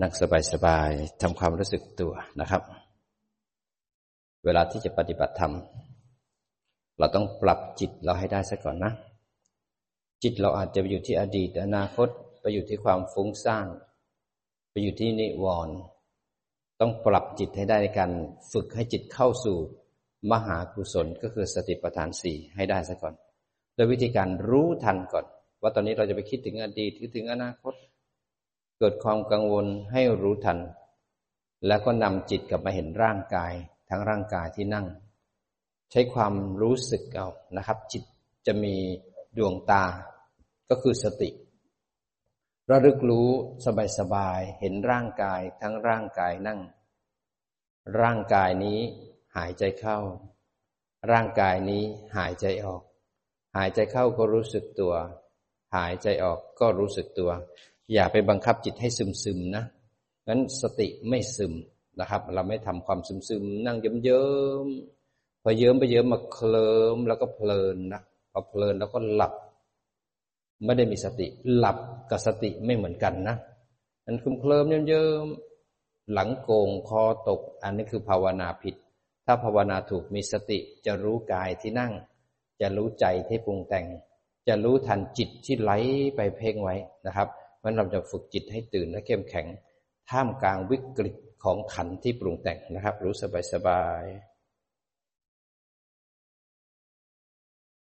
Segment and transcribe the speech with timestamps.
[0.00, 0.12] นั่ง
[0.52, 2.62] สบายๆทำความรู้สึกตัวนะครับ
[4.44, 5.52] เวลาที่จะปฏิบัติธรรม
[6.98, 8.92] เราต้องปรับจิตเราให้ได้ซะก่อนนะ
[10.22, 12.08] จิตเราอาจจะไปอยู่ที่อดีต อนาคต
[12.40, 13.66] ไปอยู่ที่ความฟุ้งซ่าน
[14.70, 15.76] ไปอยู่ที่นิวรณ์
[16.80, 18.10] ต้องปรับจิตให้ได้ในการ
[18.52, 19.56] ฝึกให้จิตเข้าสู่
[20.32, 23.14] มหากุศลก็คือสติปัฏฐานสี่ให้ได้ซะก่อน
[23.74, 25.24] โดยวิธีการรู้ทันก่อน
[25.62, 27.74] ว่าตอนนี้เราจะไปคิดถึงอดีตคิดถึงอนาคต
[28.78, 30.58] เกิดความกังวลให้รู้ทัน
[31.66, 33.52] แล้วก็นำจิตกลับมาเห็นร่างกาย
[33.88, 34.86] ทั้งร่างกายที่นั่ง
[35.90, 38.02] ใช้ความรู้สึกเอานะครับ จิต
[38.46, 38.74] จะมี
[39.36, 39.84] ดวงตา
[40.68, 41.30] ก็คือสติ
[42.70, 43.28] ระลึกรู้
[43.98, 46.60] สบายๆเห็นร่างกายทั้งร่างกายนั่ง
[48.00, 48.80] ร่างกายนี้
[49.36, 49.98] หายใจเข้า
[51.10, 51.82] ร่างกายนี้
[52.16, 52.82] หายใจออก
[53.56, 54.94] หายใจเข้าก็รู้สึกตัว
[55.76, 57.30] หายใจออกก็รู้สึกตัว
[57.92, 59.64] อย่าไปบังคับจิตให้ซึมซึมนะ
[60.28, 61.52] งั้นสติไม่ซึม
[62.00, 64.28] นะครับ เราไม่ทำความซึมซึมนั่งเยิ้มเยิ้
[64.64, 64.66] ม
[65.42, 69.32] พอเยิ้มไปเยิ้มมาเคลิมแล้วก็เพลินนะพอเพลินแล้วก็หลับ
[70.64, 71.78] ไม่ได้มีสติ หลับ
[72.10, 73.36] กับสติไม่เหมือนกันนะ
[74.04, 75.26] มันคุมเคลิมเยิ้มเยิ้ม
[76.12, 78.74] หลังโกงคอตก อันนี้คือภาวนาผิด
[79.26, 81.92] ถ้าภาวนาถูกมีสติจะรู้กายที่นั่ง
[82.60, 83.86] จะรู้ใจที่ปรุงแต่ง
[84.48, 85.72] จะรู้ทันจิตที่ไหล
[86.16, 86.74] ไปเพ่งไว้
[87.06, 87.28] นะครับ
[87.66, 89.46] ราะเราจะฝึกจิตให้ตื่นและเข้มแข็ง
[90.10, 94.04] ท่ามกลางวิกฤตของขันที่ปรุงแต่งนะครับ รู้สบายสบาย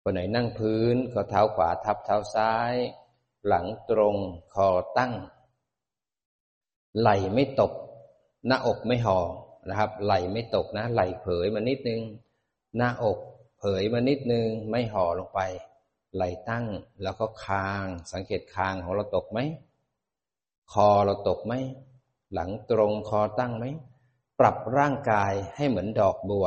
[0.02, 2.74] คนไหนนั่งพื้นก็เท้าขวาทับเท้าซ้าย
[3.46, 4.16] หลังตรง
[4.54, 5.12] คอตั้ง
[6.98, 7.72] ไหลไม่ตก
[8.46, 9.18] หน้าอกไม่ห่อ
[9.68, 12.02] นะครับ ไหลไม่ตกนะ ไหลเผยมานิดนึง
[12.76, 13.18] หน้าอก
[13.58, 15.40] เผยมานิดนึง ไม่ห่อลงไป
[16.14, 16.66] ไหลตั้ง
[17.02, 19.38] แล้วก็คาง สังเกตคางของเราตกไหม
[20.72, 21.52] คอเราตกไหม
[22.34, 23.64] หลังตรงคอตั้งไหม
[24.40, 26.46] ปรับร่างกายให้เหมือนดอกบัว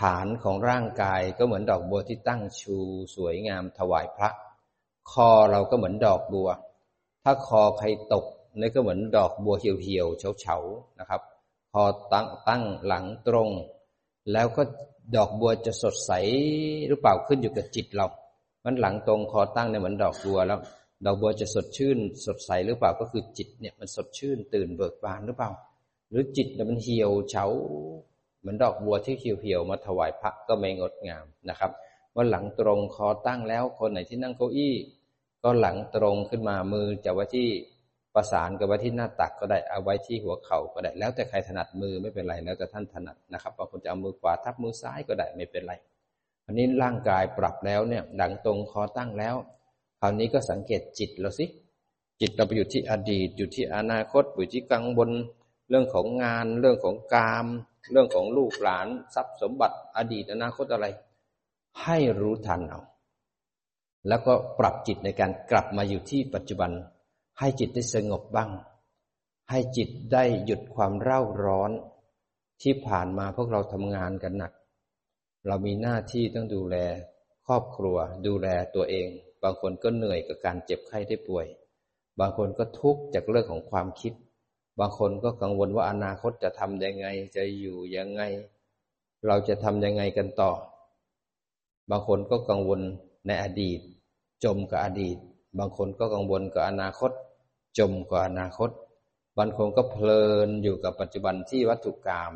[0.00, 2.76] ฐานของร่างกายก็เหมือนดอกบัวที่ตั้งชู
[3.14, 4.30] สวยงามถวายพระ
[5.10, 6.48] คอเราก็เหมือนดอกบัว
[7.22, 8.24] ถ้าคอใครตก
[8.58, 11.20] นี่ก็เหมือนดอกบัวเหี่ยวๆเฉาๆนะครับ
[11.72, 11.82] คอ
[12.12, 13.50] ตั้งตั้งหลังตรง
[14.32, 14.62] แล้วก็
[15.16, 16.12] ดอกบัวจะสดใส
[16.86, 18.06] หรือเปล่าขึ้นอยู่กับจิตเรา
[18.64, 20.58] มันหลังตรงคอตั้งเนี่ยเหมือนดอกบัวแล้ว
[21.06, 25.50] ดอกบัวจะสดชื่น สดใสหรือเปล่าก็คือจิตเนี่ยมันสดชื่นตื่นเบิกบานหรือเปล่า
[26.10, 27.44] หรือจิตเนี่ยมันเหี่ยวเฉา
[28.40, 31.70] เหมือนดอกบัวที่เหี่ยวๆมาถวายพระก็ไม่งดงามนะครับ
[32.14, 34.74] ว่าหลังตรงคอตั้งแล้วคนไหนที่นั่งเก้าอี้
[35.42, 37.48] ก็หลังตรงขึ้นมามือจะไว้ที่
[38.14, 45.74] ประสานกับไว้ที่หน้าตักก็ได้เอาไว้ที่หัวเข่าก็ได้ แล้วแต่ใครถนัดมือไม่เป็นไรแล้วแต่ท่านถนัดนะครับบางคนจะเอามือขวาทับมือซ้ายก็ได้ไม่เป็นไร
[46.50, 49.36] อันนี้ร่างกายปรับแล้วเนี่ยดังตรงคอตั้งแล้ว
[50.00, 51.46] คราวนี้ก็สังเกตจิตเราสิ
[52.20, 55.10] จิตเราไปอยู่ที่อดีต อยู่ที่อนาคตอยู่ที่กังวล
[55.68, 57.46] เรื่องของงาน เรื่องของกาม
[57.90, 60.86] เรื่องของลูกหลาน ทรัพย์สมบัติ อดีตอนาคตอะไร
[61.82, 62.80] ให้รู้ทันเอา
[64.08, 66.70] แล้วก็ปรับจิตในการกลับมาอยู่ที่ปัจจุบัน
[67.38, 68.50] ให้จิตได้สงบบ้าง
[69.50, 71.70] ให้จิตได้หยุดความเร่าร้อน
[72.62, 74.52] ที่ผ่านมาพวกเราทำงานกันหนัก
[75.46, 76.76] เรามีหน้าที่ต้องดูแล
[77.46, 77.96] ครอบครัว
[78.26, 79.08] ดูแลตัวเอง
[79.42, 81.46] บางคนก็เหนื่อยกับการเจ็บไข้ได้ป่วย
[82.20, 84.12] บางคนก็ทุกข์จากเรื่องของความคิด
[84.80, 87.06] บางคนก็กังวลว่าอนาคตจะทำยังไง
[87.36, 88.22] จะอยู่ยังไง
[89.26, 90.50] เราจะทำยังไงกันต่อ
[91.90, 92.80] บางคนก็กังวล
[93.26, 93.80] ในอดีต
[94.44, 95.16] จมกับอดีต
[95.58, 97.10] บางคนก็กังวลกับอนาคต
[97.78, 98.70] จมกับอนาคต
[99.38, 102.32] บางคนก็เพลินอยู่กับปัจจุบันที่วัตถุกรรม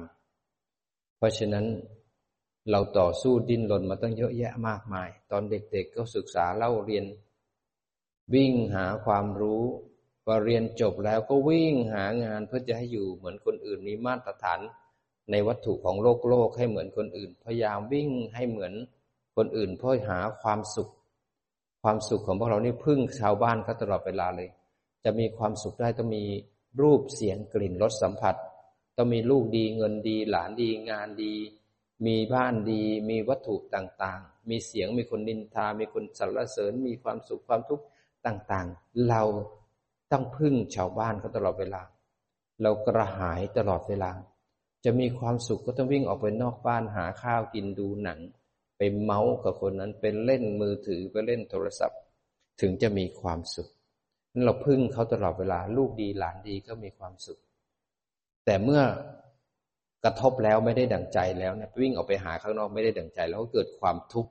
[1.16, 1.66] เพราะฉะนั้น
[2.70, 7.04] เราต่อสู้ดิ้นรนมาตั้งเยอะแยะมากมาย ตอนเด็กๆก็ศึกษาเล่าเรียน
[8.34, 9.62] วิ่งหาความรู้
[10.24, 14.60] พอเรียนจบแล้วก็วิ่งหางานเพื่อจะให้อยู่เหมือนคนอื่นมีมาตรฐาน
[15.30, 18.72] ในวัตถุของโลกโลกให้เหมือนคนอื่น พยายามวิ่งให้เหมือน
[19.36, 20.90] คนอื่นเพื่อหาความสุข
[21.82, 24.50] ความสุขของพวกเรานี่พึ่งชาวบ้านเขาตลอดเวลาเลย
[25.04, 26.24] จะมีความสุขได้ต้องมี
[26.82, 28.34] รูปเสียงกลิ่นรสสัมผัส
[28.96, 31.34] ต้องมีลูกดีเงินดี หลานดีงานดี
[32.06, 37.84] มีบ้านดี มีวัตถุต่างๆ มีเสียงมีคนนินทา มีคนสรรเสริญ มีความสุขความทุกข์
[38.26, 39.22] ต่างๆ เรา
[40.12, 41.82] ต้องพึ่งชาวบ้านเขาตลอดเวลา
[42.62, 44.10] เรากระหายตลอดเวลา
[44.84, 48.20] จะมีความสุขก็ต้องวิ่งออกไปนอกบ้านหาข้าวกินดูหนัง
[48.76, 52.00] ไปเมาส์กับคนนั้นเป็นเล่นมือถือไปเล่นโทรศัพท์
[52.60, 53.68] ถึงจะมีความสุข
[54.32, 57.38] นั้นเราพึ่งเขาตลอดเวลา ลูกดีหลานดีก็มีความสุข
[58.44, 58.82] แต่เมื่อ
[60.04, 64.30] กระทบแล้วไม่ได้ดั่งใจแล้วเนี่ยวิ่งออกไปหาข้างนอกไม่ได้ดั่งใจ แล้วก็เกิดความทุกข์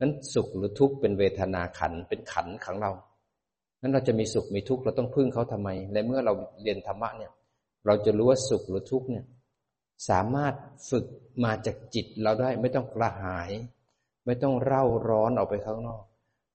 [0.00, 2.92] นั้นสุขหรือทุกข์เป็นเวทนาขันเป็นขันของเรา
[3.80, 6.32] นั้นเราจะมีสุขมีทุกข์เราต้องพึ่งเขาทำไม และเมื่อเรา
[6.62, 7.32] เรียนธรรมะเนี่ย
[7.86, 9.24] เราจะรู้ว่าสุขหรือทุกข์เนี่ย
[10.08, 10.54] สามารถ
[10.90, 11.06] ฝึก
[11.44, 13.50] มาจากจิตเราได้ไม่ต้องกระหาย
[14.26, 16.02] ไม่ต้องเร่าร้อนออกไปข้างนอก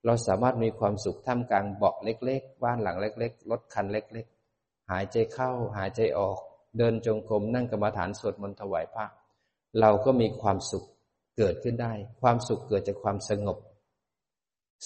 [0.06, 4.26] เราสามารถมีความสุขท่ามกลางเบาะเล็ก ๆ บ้านหลังเล็ก ๆ รถคันเล็ก
[4.58, 6.40] ๆ หายใจเข้าหายใจออก
[6.78, 9.06] เดินจงกรมนั่งกรรมฐานสวดมนต์ถวายพระ
[9.80, 10.86] เราก็มีความสุข
[11.38, 13.58] เกิดขึ้นได้ ความสุขเกิดจากความสงบ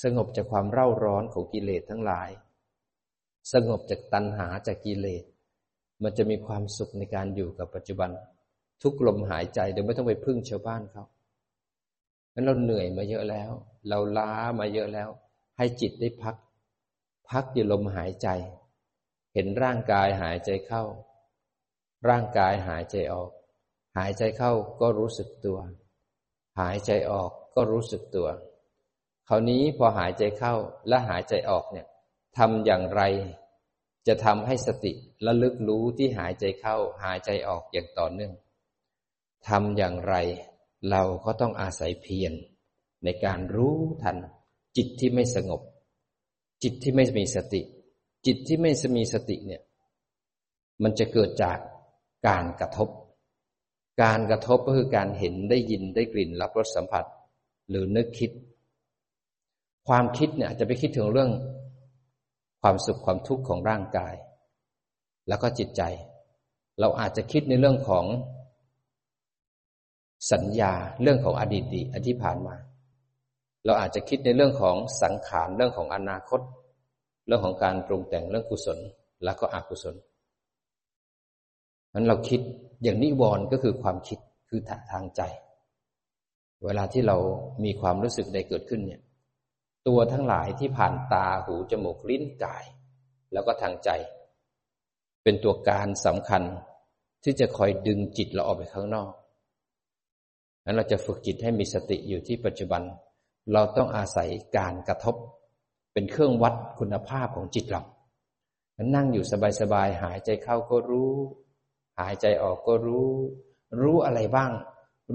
[0.03, 2.29] สงบจากความเร่าร้อนของกิเลสทั้งหลาย
[3.53, 5.23] สงบจากตัณหาจากกิเลส
[6.03, 8.09] มันจะมีความสุขในการอยู่กับปัจจุบัน
[8.81, 11.03] ทุกลมหายใจโดยไม่ต้องไปพึ่งชาวบ้านเขา
[12.33, 13.51] งั้นเราเหนื่อยมาเยอะแล้ว
[13.89, 15.09] เราล้ามาเยอะแล้ว
[15.57, 16.35] ให้จิตได้พัก
[17.29, 18.27] พักอยู่ลมหายใจ
[19.33, 20.83] เห็นร่างกายหายใจเข้า
[22.09, 23.31] ร่างกายหายใจออก
[23.97, 25.59] หายใจเข้าก็รู้สึกตัว
[26.59, 28.27] หายใจออกก็รู้สึกตัว
[29.27, 30.53] คราวนี้พอหายใจเข้า
[30.87, 31.87] และหายใจออกเนี่ย
[32.37, 33.01] ทำอย่างไร
[34.07, 34.91] จะทำให้สติ
[35.25, 38.33] ระลึกรู้ที่หายใจเข้า หายใจออกอย่างต่อเนื่อง
[39.47, 40.15] ทำอย่างไร
[40.89, 42.33] เราก็ต้องอาศัยเพียร
[43.03, 44.17] ในการรู้ทัน
[44.77, 45.61] จิตที่ไม่สงบ
[46.63, 47.61] จิตที่ไม่มีสติ
[48.25, 49.61] จิตที่ไม่มีสติเนี่ย
[50.83, 51.57] มันจะเกิดจาก
[52.27, 52.89] การกระทบ
[54.03, 57.05] การกระทบก็คือการเห็นได้ยินได้กลิ่นรับรสสัมผัส
[57.69, 58.31] หรือนึกคิด
[59.87, 61.31] ความคิดเนี่ยจะไปคิดถึงเรื่อง
[62.61, 64.13] ความสุขความทุกข์ของร่างกาย
[65.27, 65.81] แล้วก็จิตใจ
[66.79, 68.05] เราอาจจะคิดในเรื่องของ
[70.31, 72.55] สัญญาเรื่องของอดีตดีอที่ผ่านมา
[73.65, 76.41] เราอาจจะคิดในเรื่องของสังขารเรื่องของอนาคต
[77.27, 78.79] เรื่องของการปรุงแต่งเรื่องกุศล
[79.23, 79.95] แล้วก็อกุศล
[81.95, 82.41] นั้นเราคิด
[82.83, 84.19] อย่างนิวรณ์ก็คือความคิด
[84.49, 84.61] คือ
[84.91, 85.21] ทางใจ
[86.65, 87.17] เวลาที่เรา
[87.63, 89.01] มีความรู้สึกใดเกิดขึ้นเนี่ย
[89.87, 92.65] ตัวทั้งหลายที่ผ่านตาหูจมูกลิ้นกาย
[93.33, 93.89] แล้วก็ทางใจ
[95.23, 96.43] เป็นตัวการสำคัญ
[97.23, 99.11] ที่จะคอยดึงจิตเราออกไปข้างนอก
[100.65, 102.81] นั้นเราจะฝึกจิตให้มีสติอยู่ที่ปัจจุบัน
[103.53, 105.15] เราต้องอาศัยการกระทบ
[105.93, 107.81] เป็นเครื่องวัดคุณภาพของจิตเรา
[108.95, 109.25] นั่งอยู่
[109.59, 111.13] สบายๆหายใจเข้าก็รู้
[111.99, 113.09] หายใจออกก็รู้
[113.81, 114.51] รู้อะไรบ้าง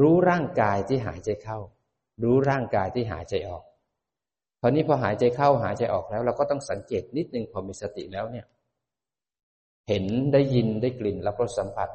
[0.01, 1.59] รู้ร่างกายที่หายใจเข้า
[2.23, 3.65] รู้ร่างกายที่หายใจออก
[4.61, 8.47] คราวนี้พอหายใจเข้าหายใจออกแล้ว เราก็ต้องสังเกตนิดนึงพอมีสติแล้วเนี่ย
[9.89, 11.89] เห็นได้ยินได้กลิ่นรับรสสัมผัส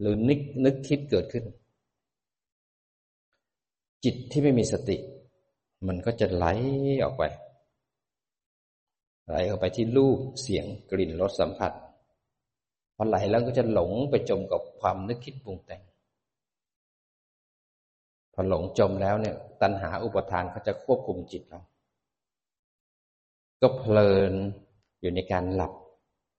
[0.00, 1.44] หรือนึกนึกคิดเกิดขึ้น
[4.04, 4.96] จิตที่ไม่มีสติ
[5.86, 6.46] มันก็จะไหล
[7.02, 7.22] ออกไป
[9.28, 11.72] ไหลออกไปที่รูปเสียงกลิ่นรสสัมผัส
[12.94, 15.82] พอไหลแล้วก็จะหลงไปจมกับความนึกคิดปรุงแต่ง
[18.32, 21.60] พอหลงจมแล้วเนี่ย ตัณหาอุปทานเขาจะควบคุมจิตเรา
[23.60, 24.32] ก็เพลิน
[25.00, 25.72] อยู่ในการหลับ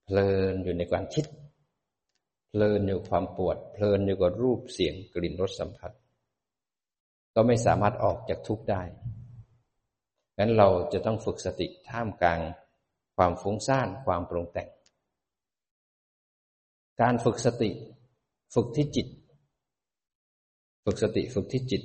[0.05, 1.25] เพลินอยู่ในการคิด
[2.49, 5.91] เพลินอยู่ความปวด เพลินอยู่กับรูปเสียงกลิ่นรสสัมผัส
[7.35, 8.81] ก็ไม่สามารถออกจากทุกข์ได้
[10.37, 12.39] งั้นเราจะต้องฝึกสติท่ามกลาง
[13.17, 14.69] ความฟุ้งซ่านความปรุงแต่ง
[17.01, 17.71] การฝึกสติ
[18.55, 19.07] ฝึกที่จิต
[20.85, 21.81] ฝึกสติฝึกที่จิต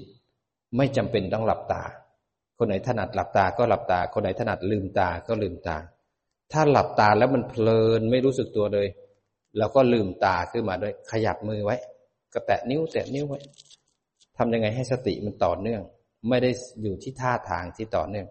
[0.76, 1.82] ไม่จำเป็นต้องหลับตา
[2.58, 5.76] คนไหนถนัดหลับตาก็หลับตา คนไหนถนัดลืมตาก็ลืมตา
[6.52, 8.88] ถ้าหลับตาแล้วมันเพลินไม่รู้สึกตัวเลย
[9.58, 11.76] เราก็ลืมตาขึ้นมาด้วย ขยับมือไว้
[12.32, 13.40] ก็แตะนิ้วแตะนิ้วไว้
[14.36, 15.82] ทำยังไงให้สติมันต่อเนื่อง
[16.28, 16.50] ไม่ได้
[16.82, 18.26] อยู่ที่ท่าทางที่ต่อเนื่อง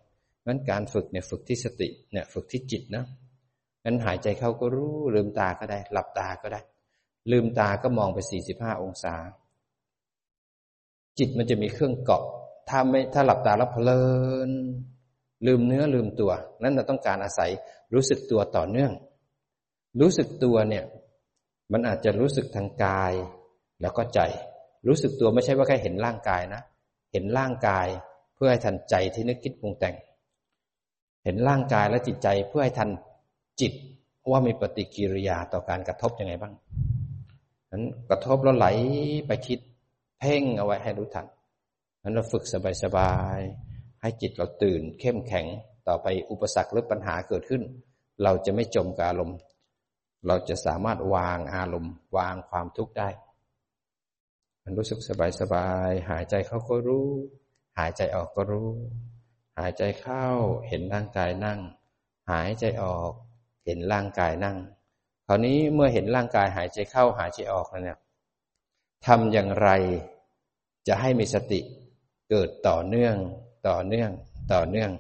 [0.46, 3.04] งั้นการฝึกเนี่ยฝึกที่สติเนี่ยฝึกที่จิตนะ
[3.90, 6.62] งั้นหายใจเข้าก็รู้ลืมตาก็ได้ หลับตาก็ได้
[7.32, 9.16] ลืมตาก็มองไปสี่สิบห้าองศา
[11.18, 12.24] จิตมันจะมีเครื่องเกาะ
[12.70, 14.04] ถ้าไม่ถ้าหลับตาแล้วเพลิ
[14.50, 14.52] น
[15.48, 16.32] ลืมเนื้อลืมตัว
[16.64, 17.52] นั่นเราต้องการอาศัย
[17.94, 18.92] รู้สึกตัวต่อเนื่อง
[20.02, 20.84] รู้สึกตัวเนี่ย
[21.72, 23.14] มันอาจจะรู้สึกทางกาย
[23.82, 24.20] แล้วก็ใจ
[24.88, 26.62] รู้สึกตัวไม่ใช่ว่าแค่เห็นร่างกายนะ
[27.12, 27.88] เห็นร่างกาย
[28.36, 29.96] เพื่อให้ทันใจที่นึกคิดปรุงแต่ง
[31.24, 32.90] เห็นร่างกายและจิตใจเพื่อให้ทัน
[33.62, 33.74] จิต
[34.32, 36.54] ว่ามีปฏิกิริยาต่อการกระทบยังไงบ้าง
[37.72, 38.68] นั้นกระทบแล้วไหล
[39.28, 39.60] ไปคิด
[40.20, 41.28] เพ่งเอาไว้ให้รู้ทัน
[42.04, 42.44] นั้นเราฝึก
[42.84, 45.46] สบายๆให้จิตเราตื่น เข้มแข็ง
[45.88, 47.62] ต่อไปอุปสรรคหรือปัญหาเกิดขึ้น
[48.24, 49.38] เราจะไม่จมกับอารมณ์
[50.28, 53.10] เราจะสามารถวางอารมณ์ วางความทุกข์ได้
[54.64, 55.00] มันรู้สึก
[55.42, 57.10] สบายๆหายใจเข้าก็รู้
[57.78, 58.70] หายใจออกก็รู้
[59.58, 60.26] หายใจเข้า
[60.68, 61.60] เห็นร่างกายนั่ง
[62.32, 63.14] หายใจออก
[63.70, 64.58] เห็นร่างกายนั่ง
[65.28, 67.98] คราวนี้เมื่อเห็นร่างกายหายใจเข้าหายใจออกแล้วเนี่ย
[69.06, 69.70] ทำอย่างไร
[70.88, 71.60] จะให้มีสติ
[72.30, 73.16] เกิดต่อเนื่อง
[73.68, 74.12] ต่อเนื่อง
[74.54, 74.92] ต่อเนื่อง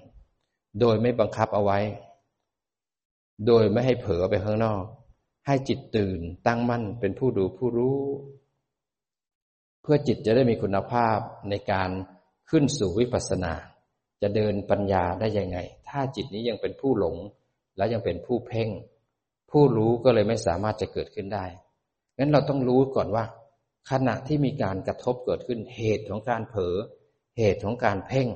[0.79, 1.79] โดยไม่บังคับเอาไว้
[3.47, 4.83] โดยไม่ให้เผลอไปข้างนอก
[5.47, 7.99] ให้จิตตื่นตั้งมั่นเป็นผู้ดูผู้รู้
[9.81, 11.17] เพื่อจิตจะได้มีคุณภาพ
[11.49, 11.89] ในการ
[12.49, 13.53] ขึ้นสู่วิปัสสนา
[14.21, 15.57] จะเดินปัญญาได้ยังไง
[15.89, 17.15] ถ้าจิตนี้ยังเป็นผู้หลง
[17.79, 18.69] และยังเป็นผู้เพ่ง
[19.51, 21.45] ผู้รู้ก็เลยไม่สามารถจะเกิดขึ้นได้
[22.17, 23.25] งั้นเราต้องรู้ก่อนว่า
[23.91, 26.75] ขณะที่มีการกระทบเกิดขึ้นเหตุของการเผลอ
[27.37, 28.27] เหตุของการเพ่ง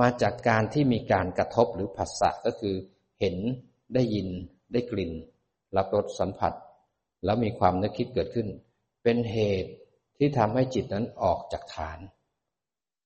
[0.00, 2.74] มาจากการที่มีการกระทบหรือผัสสะก็คือ
[3.20, 3.36] เห็น
[3.94, 4.28] ได้ยิน
[4.72, 5.12] ได้กลิ่น
[5.76, 6.52] รับรสสัมผัส
[7.24, 8.48] แล้วมีความนึกคิดเกิดขึ้น
[9.02, 9.72] เป็นเหตุ
[10.18, 11.98] ที่ทำให้จิตนั้นออกจากฐาน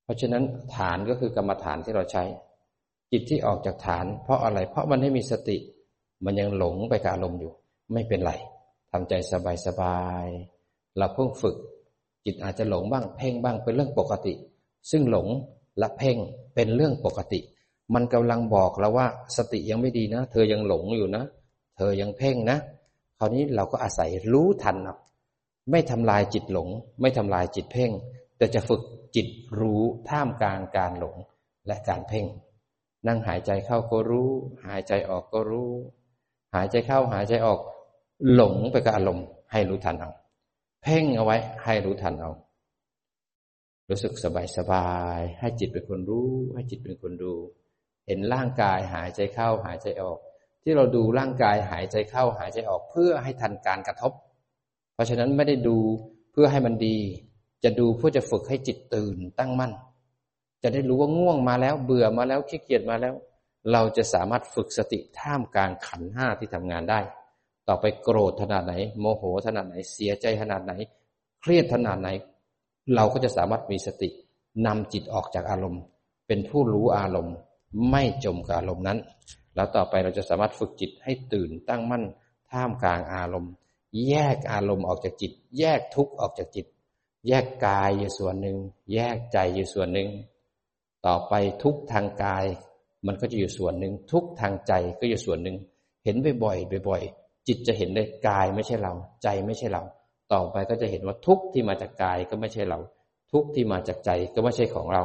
[0.04, 0.44] เพราะฉะนั้น
[0.76, 2.24] ฐานก็คือกรรมฐานที่เราใช้
[3.12, 5.56] จิตที่ออกจากฐาน เพราะอะไร เพราะมันไม่มีสติ
[6.24, 7.52] มันยังหลงไปกับอารมณ์อยู่
[7.92, 8.32] ไม่เป็นไร
[8.92, 9.14] ทำใจ
[9.66, 11.56] สบายๆเราเพิ่งฝึก
[12.24, 14.34] จิตอาจจะหลงบ้างเพ่งบ้างเป็นเรื่องปกติ
[14.90, 15.28] ซึ่งหลง
[15.78, 16.16] และเพ่ง
[16.54, 17.40] เป็นเรื่องปกติ
[17.94, 21.24] มันกำลังบอกเราว่าสติยังไม่ดีนะ เธอยังหลงอยู่นะ
[21.76, 22.58] เธอยังเพ่งนะ
[23.18, 24.96] คราวนี้เราก็อาศัยรู้ทันนะ
[25.70, 26.68] ไม่ทำลายจิตหลง
[27.00, 27.90] ไม่ทำลายจิตเพ่ง
[28.36, 28.82] แต่จะฝึก
[29.16, 29.26] จิต
[29.60, 31.16] รู้ท่ามกลางการหลง
[31.66, 32.26] และการเพ่ง
[33.06, 34.30] นั่งหายใจเข้าก็รู้
[34.66, 35.70] หายใจออกก็รู้
[36.54, 37.60] หายใจเข้าหายใจออก
[38.34, 40.10] หลงไปกับอารมณ์ให้รู้ทันเอา
[40.82, 42.30] เพ่งเอาไว้ให้รู้ทันเอา
[43.88, 47.32] รู้สึกสบายสบาย ให้จิตเป็นคนรู้ ให้จิตเป็นคนดู
[48.06, 50.18] เห็นร่างกายหายใจเข้าหายใจออก
[50.62, 54.12] ที่เราดูร่างกายหายใจเข้าหายใจออกเพื่อให้ทันการกระทบ
[54.94, 55.78] เพราะฉะนั้นไม่ได้ดู
[56.32, 56.96] เพื่อให้มันดี
[57.64, 59.72] จะดูเพื่อจะฝึกให้จิตตื่นตั้งมั่น
[60.62, 63.14] จะได้รู้ว่าง่วงมาแล้ว เบื่อมาแล้วขี้เกียจมาแล้ว
[63.72, 67.00] เราจะสามารถฝึกสติท่ามกลางขันห้าที่ทำงานได้
[67.68, 70.72] ต่อไปโกรธขนาดไหน โมโหขนาดไหนเสียใจขนาดไหน
[71.40, 72.08] เครียดขนาดไหน
[72.94, 74.08] เราก็จะสามารถมีสติ
[74.66, 75.82] นำจิตออกจากอารมณ์
[76.26, 77.36] เป็นผู้รู้อารมณ์
[77.90, 78.98] ไม่จมกับอารมณ์นั้น
[79.54, 82.04] แล้วต่อไปเราจะสามารถฝึกจิตให้ตื่นตั้งมั่น
[82.50, 83.52] ท่ามกลางอารมณ์
[84.08, 86.66] แยกอารมณ์ออกจากจิต แยกทุกข์ออกจากจิต
[87.28, 88.56] แยกกายอยู่ส่วนหนึ่ง
[88.92, 90.08] แยกใจอยู่ส่วนหนึ่ง
[91.06, 92.44] ต่อไปทุกทางกาย
[93.06, 95.56] มันก็จะอยู่ส่วนหนึ่ง ทุกทางใจก็อยู่ส่วนหนึ่ง
[96.04, 98.92] เห็นบ่อยๆบ่อยๆจิตจะเห็นได้กายไม่ใช่เรา
[99.22, 99.82] ใจไม่ใช่เรา
[100.32, 102.78] ต่อไปก็จะเห็นว่าทุกที่มาจากกายก็ไม่ใช่เรา
[103.32, 105.02] ทุกที่มาจากใจก็ไม่ใช่ของเรา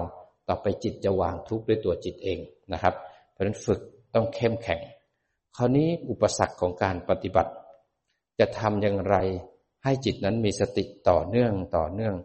[0.47, 2.39] ต่อไปจิตจะวางทุกข์ด้วยตัวจิตเอง
[2.73, 2.93] นะครับ
[3.31, 3.79] เพราะฉะนั้นฝึก
[4.13, 4.79] ต้องเข้มแข็ง
[5.57, 7.51] คราวนี้อุปสรรคของการปฏิบัติ
[8.39, 9.15] จะทำอย่างไร
[9.83, 12.15] ให้จิตนั้นมีสติต่อเนื่องต่อเนื่อง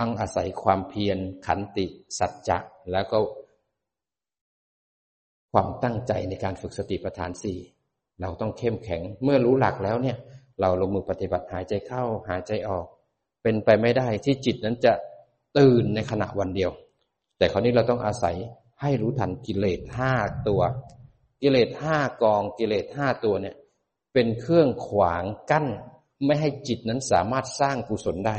[0.00, 1.86] อังอาศัยความเพียรขันติ
[2.18, 2.58] สัจจะ
[2.92, 3.18] แล้วก็
[5.52, 7.58] ความตั้งใจในการฝึกสติปัฏฐานสี่
[8.20, 10.16] เราต้องเข้มแข็ง เมื่อรู้หลักแล้วเนี่ย
[10.60, 12.86] เราลงมือปฏิบัติหายใจเข้าหายใจออก
[13.42, 14.92] เป็นไปไม่ได้ที่จิตนั้นจะ
[15.58, 16.70] ตื่นในขณะวันเดียว
[17.38, 18.36] แต่คราวนี้เราต้องอาศัย
[18.80, 20.12] ให้รู้ทันกิเลสห้า
[20.48, 20.62] ตัว
[21.42, 23.56] กิเลสห้ากองกิเลสห้าตัวเนี่ย
[24.12, 25.66] เป็นเครื่องขวางกั้น
[26.24, 28.36] ไม่ให้จิตนั้นสามารถสร้างกุศลได้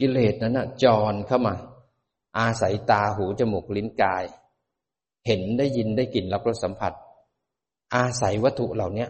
[0.00, 1.54] กิเลสนั้นนะจรเข้ามา
[2.38, 4.24] อาศัยตาหูจมูกลิ้นกาย
[5.26, 6.92] เห็นได้ยินได้กลิ่นรับรสสัมผัส
[7.94, 9.06] อาศัยวัตถุเหล่านี้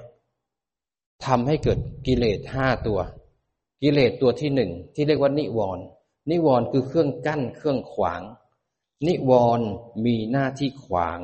[1.24, 3.00] ทำให้เกิดกิเลสห้าตัว
[3.82, 5.84] กิเลสตัวที่หนึ่งที่เรียกว่านิวรณ์
[6.30, 8.22] นิวรณ์คือเครื่องกั้นเครื่องขวาง
[9.06, 9.66] นิวรณ์
[10.04, 11.18] มีหน้าที่ขวาง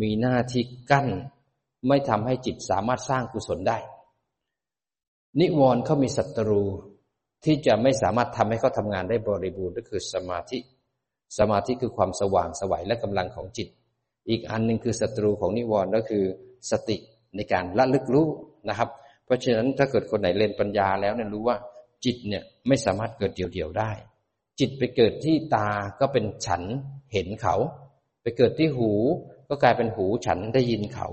[0.00, 1.06] มีหน้าที่กั้น
[1.86, 3.78] ไม่ทำให้จิตสามารถสร้างกุศลได้
[5.40, 6.62] นิวรณ์เขามีศัตรู
[7.44, 10.58] ที่จะไม่สามารถทำให้เขาทำงานได้บริบูรณ์ก็คือสมาธิ
[11.38, 13.68] สมาธิคือความสว่างสวัยและกำลังของจิต
[14.28, 16.24] อีกอันหนึ่งคือศัตรูของนิวรณ์ก็คือ
[16.70, 16.96] สติ
[17.36, 18.26] ในการละลึกรู้
[18.68, 18.88] นะครับ
[19.24, 21.56] เพราะฉะนั้นถ้าเกิดคนไหนเรียนปัญญาแล้วเนี่ยรู้ว่า
[22.04, 23.90] จิตเนี่ยไม่สามารถเกิดเดี่ยวๆได้
[24.60, 25.68] จิตไปเกิดที่ตา
[26.00, 26.62] ก็เป็นฉัน
[27.12, 27.56] เห็นเขา
[28.22, 28.92] ไปเกิดที่หู
[29.48, 31.08] ก็กลายเป็นหูฉันได้ยินเขา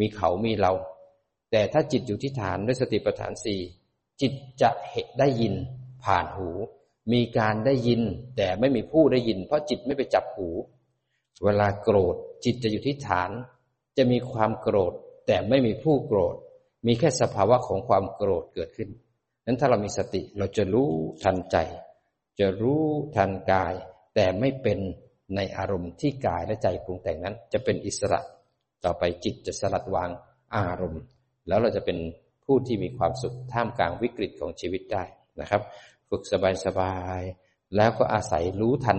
[0.00, 0.72] มีเขามีเรา
[1.50, 3.60] แต่ถ้าจิตอยู่ที่ฐานด้วยสติปัฏฐานสี่
[4.22, 5.54] จิตจะเห็นได้ยิน
[6.04, 6.48] ผ่านหู
[7.12, 8.00] มีการได้ยิน
[8.36, 10.48] แต่ไม่มีผู้ได้ยิน เพราะจิตไม่ไปจับหู
[11.44, 13.30] เวลาโกรธ จิตจะอยู่ที่ฐาน
[13.96, 14.92] จะมีความโกรธ
[15.26, 16.36] แต่ไม่มีผู้โกรธ
[16.86, 18.90] มีแค่สภาวะของความโกรธเกิดขึ้น
[19.46, 20.90] นั้นถ้าเรามีสติเราจะรู้
[21.22, 21.56] ทันใจ
[22.40, 22.82] จะรู้
[23.16, 23.74] ทันกาย
[24.14, 24.78] แต่ไม่เป็น
[25.36, 28.20] ในอารมณ์ที่กายและใจปรุงแต่งนั้น จะเป็นอิสระ
[28.84, 30.10] ต่อไปจิตจะสลัดวาง
[30.56, 31.02] อารมณ์
[31.48, 31.98] แล้วเราจะเป็น
[32.52, 35.04] ผู้ที่มีความสุขท่ามกลางวิกฤตของชีวิตได้
[35.40, 35.62] นะครับ
[36.10, 36.22] ฝึก
[36.66, 38.98] สบายๆแล้วก็อาศัยรู้ทัน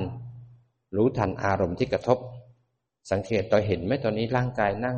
[0.95, 2.17] รู้ทันอารมณ์ที่กระทบ
[3.12, 4.98] สังเกตต่อเห็นไหมตอนนี้ร่างกายนั่ง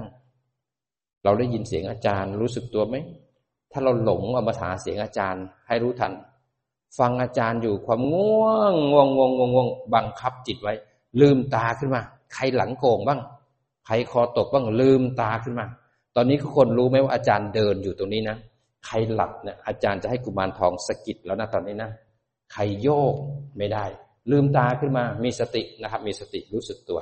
[1.23, 2.95] เราได้ยินเสียงอาจารย์ รู้สึกตัวไหม
[3.71, 6.13] ถ้าเราหลงเอามาหาเสียงอาจารย์ ให้รู้ทัน
[6.97, 10.73] ฟังอาจารย์อยู่ความง่วงง่วงง่วงง่วงง่วงบังคับจิตไว้
[11.21, 12.01] ลืมตาขึ้นมา
[12.33, 13.21] ใครหลังโกงบ้าง
[13.85, 15.67] ใครคอตกบ้างลืมตาขึ้นมา
[16.15, 18.37] ตอนนี้ทุกคนรู้ไหมว่าอาจารย์เดินอยู่ตรงนี้นะ
[18.85, 21.89] ใครหลับเนี่ยอาจารย์จะให้กุมารทองสกิดแล้วนะตอนนี้นะ
[22.53, 23.15] ใครโยก
[23.57, 23.85] ไม่ได้
[24.31, 26.99] ลืมตาขึ้นมา มีสตินะครับ มีสติรู้สึกตัว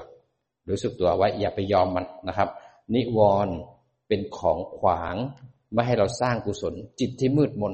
[0.70, 2.50] รู้สึกตัวไว้ อย่าไปยอมมันนะครับ
[2.94, 3.56] นิวรณ์
[4.08, 5.16] เป็นของขวาง
[5.74, 7.74] ไม่ให้เราสร้างกุศล จิตที่มืดมน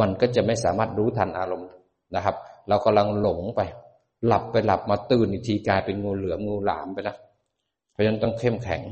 [0.00, 1.70] มันก็จะไม่สามารถรู้ทันอารมณ์
[2.14, 2.36] นะครับ
[2.68, 3.60] เรากำลังหลงไป
[4.26, 7.18] หลับไปหลับมาตื่นอีกทีกลายเป็นงูเหลือมงูหลามไปแล้ว
[7.92, 8.82] เพราะฉะนั้นต้องเข้มแข็ง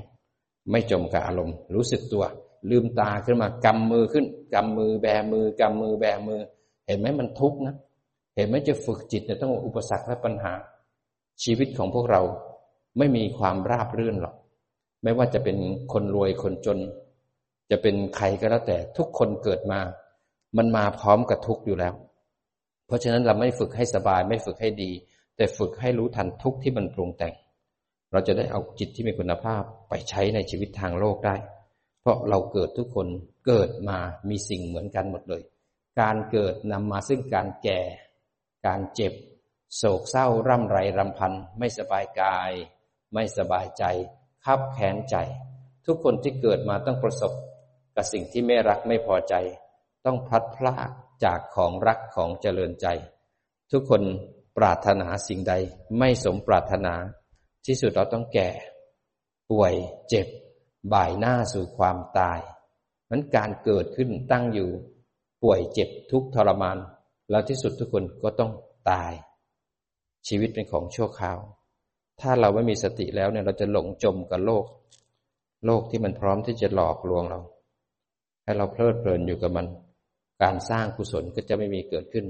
[0.71, 2.25] ไม่จมกับอารมณ์ รู้สึกตัว
[2.71, 6.41] ลืมตาขึ้นมากำมือขึ้นกำมือแบมือกำมือแบมือ
[6.87, 7.75] เห็นไหมมันทุกข์นะ
[8.37, 10.53] เห็นไหมจะฝึกจิตเนี่ยต้องอุปสรรคและปัญหา
[11.43, 12.23] ชีวิตของพวกเรา
[12.99, 14.35] ไม่มีความราบรื่นหรอก
[15.03, 15.57] ไม่ว่าจะเป็น
[15.93, 16.79] คนรวยคนจน
[17.71, 19.81] จะเป็นใครก็แล้วแต่ทุกคนเกิดมา
[20.57, 21.95] มันมาพร้อมกับทุกข์อยู่แล้ว
[22.87, 24.91] เพราะฉะนั้นเราไม่ฝึกให้สบายไม่ฝึกให้ดี
[25.37, 27.35] แต่ฝึกให้รู้ทันทุกข์ที่มันปรุงแต่ง
[28.15, 31.37] เราจะได้เอาจิตที่มีคุณภาพไปใช้ในชีวิตทางโลกได้
[32.01, 33.09] เพราะเราเกิดทุกคน
[33.47, 35.43] เกิดมามีสิ่งเหมือนกันหมดเลย
[36.01, 37.81] การเกิดนำมาซึ่งการแก่
[38.67, 39.13] การเจ็บ
[39.77, 42.53] โศกเศร้าร่ำไรรำพัน ไม่สบายกาย
[43.15, 43.85] ไม่สบายใจ
[44.45, 45.17] คับแค้นใจ
[45.87, 47.33] ทุกคนที่เกิดมาต้องประสบ
[47.95, 49.35] กับสิ่งที่ไม่รักไม่พอใจ
[50.05, 50.91] ต้องพลัดพราก
[51.25, 52.87] จากของรักของเจริญใจ
[53.73, 54.03] ทุกคน
[54.57, 55.55] ปรารถนาสิ่งใด
[55.99, 56.95] ไม่สมปรารถนา
[57.67, 58.51] ที่สุดเราต้องแก่
[59.51, 59.75] ป่วย
[60.09, 60.27] เจ็บ
[60.93, 62.41] บ่ายหน้าสู่ความตาย
[63.11, 64.69] นั้นการเกิดขึ้นตั้งอยู่
[65.43, 66.79] ป่วยเจ็บทุกทรมาน
[67.31, 68.53] แล้วที่สุดทุกคนก็ต้อง
[68.91, 69.13] ตาย
[70.29, 71.39] ชีวิตเป็นของชั่วคราว
[72.21, 74.65] ถ้าเราไม่มีสติแล้วเนี่ย เราจะหลงจมกับโลก
[75.67, 77.41] โลกที่มันพร้อมที่จะหลอกลวงเรา
[78.45, 79.67] ให้เราเพลิดเพลินอยู่กับมัน
[80.43, 82.27] การสร้างกุศลก็จะไม่มีเกิดขึ้น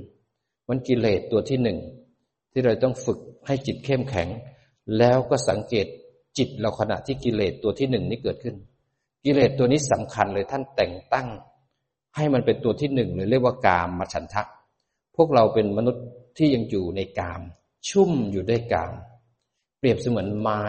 [0.68, 1.78] มันกิเลสตัวที่หนึ่ง
[2.52, 4.28] ที่เราต้องฝึกให้จิตเข้มแข็ง
[4.98, 5.86] แล้วก็สังเกต
[6.38, 8.56] จิตเราขณะที่กิเลสตัวที่หนึ่งนี้เกิดขึ้น
[9.24, 11.28] กิเลสตัวนี้สำคัญเลยท่านแต่งตั้ง
[12.16, 14.42] ให้มันเป็นตัวที่หนึ่งเลยเรียกว่ากามมาฉันทะ
[15.16, 16.04] พวกเราเป็นมนุษย์
[16.36, 17.40] ที่ยังอยู่ในกาม
[17.88, 18.94] ชุ่มอยู่ด้วยกาม
[19.78, 20.64] เปรียบเสมือนไม้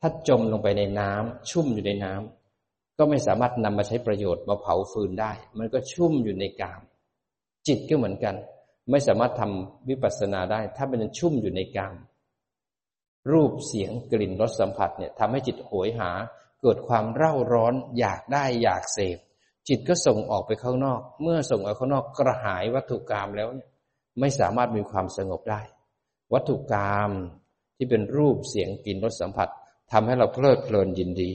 [0.00, 6.80] ถ้าจมลงไปในน้ำชุ่มอยู่ในน้ำก็ไม่สามารถนำมาใช้ประโยชน์มาเผาฟืนได้ มันก็ชุ่มอยู่ในกาม
[7.66, 8.34] จิตก็เหมือนกัน
[8.90, 11.94] ไม่สามารถทำวิปัสสนาได้ ถ้ามันชุ่มอยู่ในกาม
[13.32, 16.10] รูปเสียงกลิ่นรสสัมผัสเนี่ยทำให้จิตโหยหา
[16.62, 19.18] เกิดความเร่าร้อนอยากได้อยากเสพ
[19.68, 23.70] จิตก็ส่งออกไปข้างนอก เมื่อส่งออกข้างนอกกระหายวัตถุกรรมแล้วเนี่ย
[24.20, 25.60] ไม่สามารถมีความสงบได้
[26.32, 27.10] วัตถุกรรม
[27.76, 29.48] ที่เป็นรูปเสียงกลิ่นรสสัมผัส
[29.92, 31.32] ทำให้เราเพลิดเพลินยินดี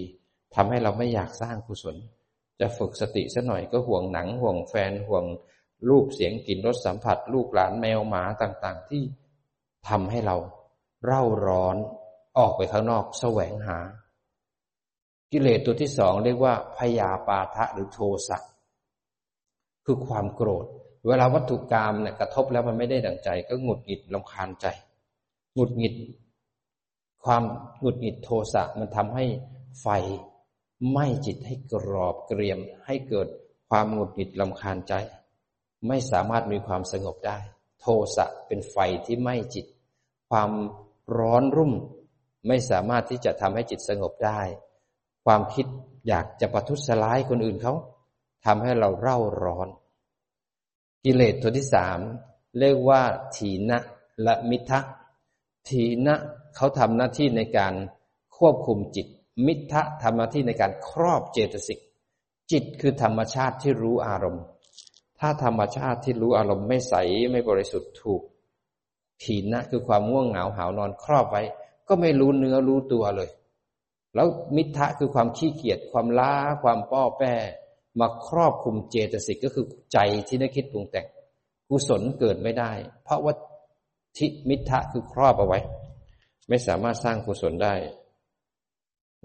[0.55, 1.95] ทำให้เราไม่อยากสร้างกุศล
[2.59, 5.25] จะฝึกสติสักหน่อยก็ห่วงหนังห่วงแฟนห่วง
[5.89, 9.03] รูปเสียงกลิ่นรสสัมผัส ลูกหลานแมวหมาต่างๆ ที่
[9.89, 10.37] ทำให้เรา
[11.05, 11.75] เร่าร้อน
[12.37, 13.79] ออกไปข้างนอกแสวงหา
[15.31, 18.37] กิเลสตัวที่สองเรียกว่าพยาปาทะหรือโทสะ
[19.85, 20.65] คือความโกรธ
[21.07, 24.65] เวลาวัตถุกรรมเนี่ยกระทบแล้วมันไม่ได้ดังใจ ก็หงุดหงิดลำคาญใจ
[25.55, 25.95] หงุดหงิด
[27.23, 27.43] ความ
[27.79, 29.25] หงุดหงิดโทสะมันทำให้
[29.81, 29.87] ไฟ
[30.89, 33.27] ไหม้จิตให้กรอบเกรียม ให้เกิด
[33.69, 34.93] ความหงุดหงิดลำคาญใจ
[35.87, 37.37] ไม่สามารถมีความสงบได้
[37.81, 37.85] โท
[38.15, 39.65] สะเป็นไฟที่ไหม้จิต
[40.29, 40.51] ความ
[41.17, 41.73] ร้อนรุ่ม
[42.47, 44.41] ไม่สามารถที่จะทำให้จิตสงบได้
[45.25, 45.65] ความคิด
[46.07, 47.73] อยากจะประทุษร้ายคนอื่นเขา
[48.45, 49.67] ทำให้เราเร่าร้อน
[51.05, 51.99] กิเลสตัวที่สาม
[52.59, 53.01] เรียกว่า
[53.35, 53.79] ถีนะ
[54.23, 54.79] และมิทะ
[55.69, 56.15] ถีนะ
[56.55, 57.73] เขาทำหน้าที่ในการ
[58.37, 59.07] ควบคุมจิต
[59.45, 61.79] มิทะทำหน้าที่ในการครอบเจตสิก
[62.51, 64.43] จิตคือธรรมชาติที่รู้อารมณ์
[65.19, 66.93] ถ้าธรรมชาติที่รู้อารมณ์ไม่ใส
[67.31, 68.21] ไม่บริสุทธิ์ถูก
[69.21, 71.43] ถีนนะคือความง่วงเหงาหาวนอนครอบไว้
[71.87, 73.29] ก็ไม่รู้เนื้อรู้ตัวเลย
[74.15, 77.33] แล้วมิทะคือความขี้เกียจความล้าความป้อแป้
[77.99, 81.05] มาครอบคุมเจตสิกก็คือใจที่นึกคิดปรุงแต่ง
[81.69, 82.71] กุศลเกิดไม่ได้
[83.03, 83.33] เพราะว่า
[84.17, 85.59] ทิมิทะคือครอบเอาไว้
[86.49, 87.73] ไม่สามารถสร้างกุศลได้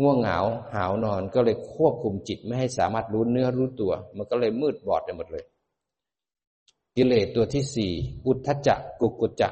[0.01, 0.39] ง่วงเหงา
[0.75, 5.45] หาวนอนก็เลยควบคุมจิตไม่ให้สามารถรู้เนื้อรู้ตัว มันก็เลยมืดบอดไปหมดเลย
[6.97, 7.93] กิเลสตัวที่สี่
[8.27, 9.49] อุทธจักกุกุจจะ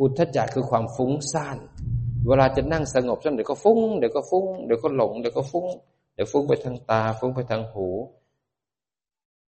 [0.00, 1.58] อุทธจักคือความฟุ้งซ่าน
[2.26, 5.66] เวลาจะนั่งสงบสักเดี๋ยวก็ฟุ้งเดี๋ยวก็ฟุ้งเดี๋ยวก็หลงเดี๋ยวก็ฟุ้ง
[6.14, 7.88] เดี๋ยวฟุ้งไปทางตา ฟุ้งไปทางหู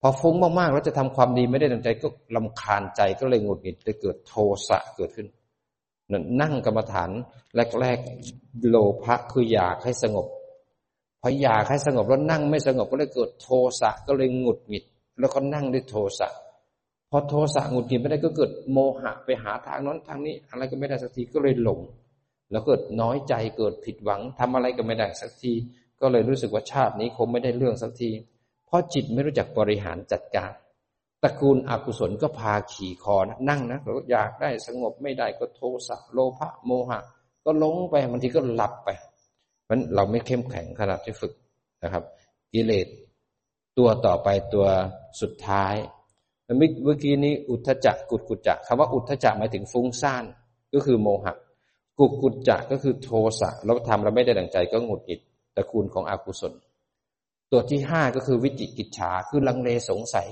[0.01, 4.35] พอฟุ้งมากๆแล้วจะทำความดีไม่ได้ดังใจก็ลำคาญใจก็เลยหงุดหงิดเลยเกิดโท
[4.69, 5.27] สะเกิดขึ้น
[6.41, 7.11] นั่งกรรมฐาน
[7.81, 10.27] แรกๆโลภะคืออยากให้สงบ
[11.21, 13.49] พออยากให้สงบแล้วนั่งไม่สงบก็เลยเกิดโท
[13.81, 14.85] สะก็เลยหงุดหงิด
[15.21, 16.29] แล้วก็นั่งด้วยโทสะ
[17.11, 21.81] พอโทสะหงุดหงิดไม่ได้ก็เกิดโมหะไปหาทางนั้นทางนี้ อะไรก็ไม่ได้สักทีก็เลยหลง
[22.51, 25.53] แล้วเกิดน้อยใจเกิดผิดหวังทำอะไรก็ไม่ได้สักที
[26.01, 28.11] ก็เลยรู้สึกว่าชาตินี้คงไม่ได้เรื่องสักที
[28.67, 30.53] เพราะจิตไม่รู้จักบริหารจัดการ
[31.23, 37.01] ตระกูลอกุศลก็พาขี่คอนะนั่งนะเราอยากได้สงบไม่ได้ก็โทสะโลภะโมหะ
[37.45, 38.89] ก็ลงไปบางทีก็หลับไป
[39.65, 41.33] เพราะเราไม่เข้มแข็งขนาดที่ฝึก
[41.85, 42.05] นะครับ
[42.53, 42.87] กิเลส
[43.79, 44.67] ตัวต่อไปตัว
[45.21, 45.75] สุดท้าย
[46.57, 50.25] เมื่อกี้นี้อุทธจักกุดกุจจะคำว่าอุทธจักหมายถึงฟุ้งซ่าน
[50.75, 51.35] ก็คือโมหะ
[51.99, 55.21] กุกกุจจะก็คือโทสะเราทำเราไม่ได้ดังใจก็หงุดหงิด
[55.57, 56.53] ตระกูลของอกุศล
[57.53, 60.29] ตัวที่ห้าก็คือวิจิกิจฉาคือลังเลสงสัย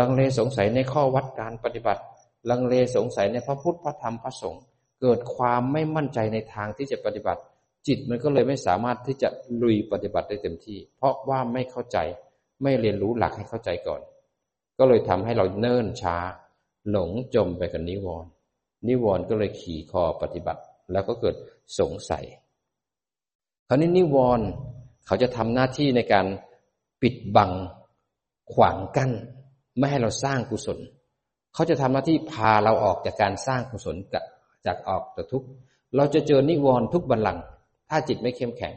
[0.00, 2.02] ลังเลสงสัยในข้อวัดการปฏิบัติ
[2.50, 4.62] ลังเลสงสัยในพระพุทธพระธรรมพระสงฆ์
[5.00, 7.40] เกิดความไม่มั่นใจในทางที่จะปฏิบัติ
[7.86, 9.28] จิตมันก็เลยไม่สามารถที่จะ
[9.62, 11.98] ลุยปฏิบัติได้เต็มที่ เพราะว่าไม่เข้าใจ
[12.62, 14.00] ไม่เรียนรู้หลักให้เข้าใจก่อน
[14.80, 16.16] ก็เลยทำให้เราเนิ่นช้า
[16.90, 18.30] หลงจมไปกับนิวรณ์
[18.88, 20.62] นิวรณ์ก็เลยขี่คอปฏิบัติ
[20.92, 21.34] แล้วก็เกิด
[21.78, 22.24] สงสัย
[23.68, 24.46] คราวนี้นิวรณ์
[25.06, 26.26] เขาจะทำหน้าที่ในการ
[27.02, 27.52] ปิดบัง
[28.52, 29.10] ขวางกั้น
[29.78, 30.78] ไม่ให้เราสร้างกุศล
[31.54, 33.96] เขาจะทำหน้าที่พาเราออกจากการสร้างกุศล
[34.66, 35.48] จากออกจากทุกข์
[35.96, 37.42] เราจะเจอนิวรณ์ทุกบัลลังก์
[37.88, 38.74] ถ้าจิตไม่เข้มแข็ง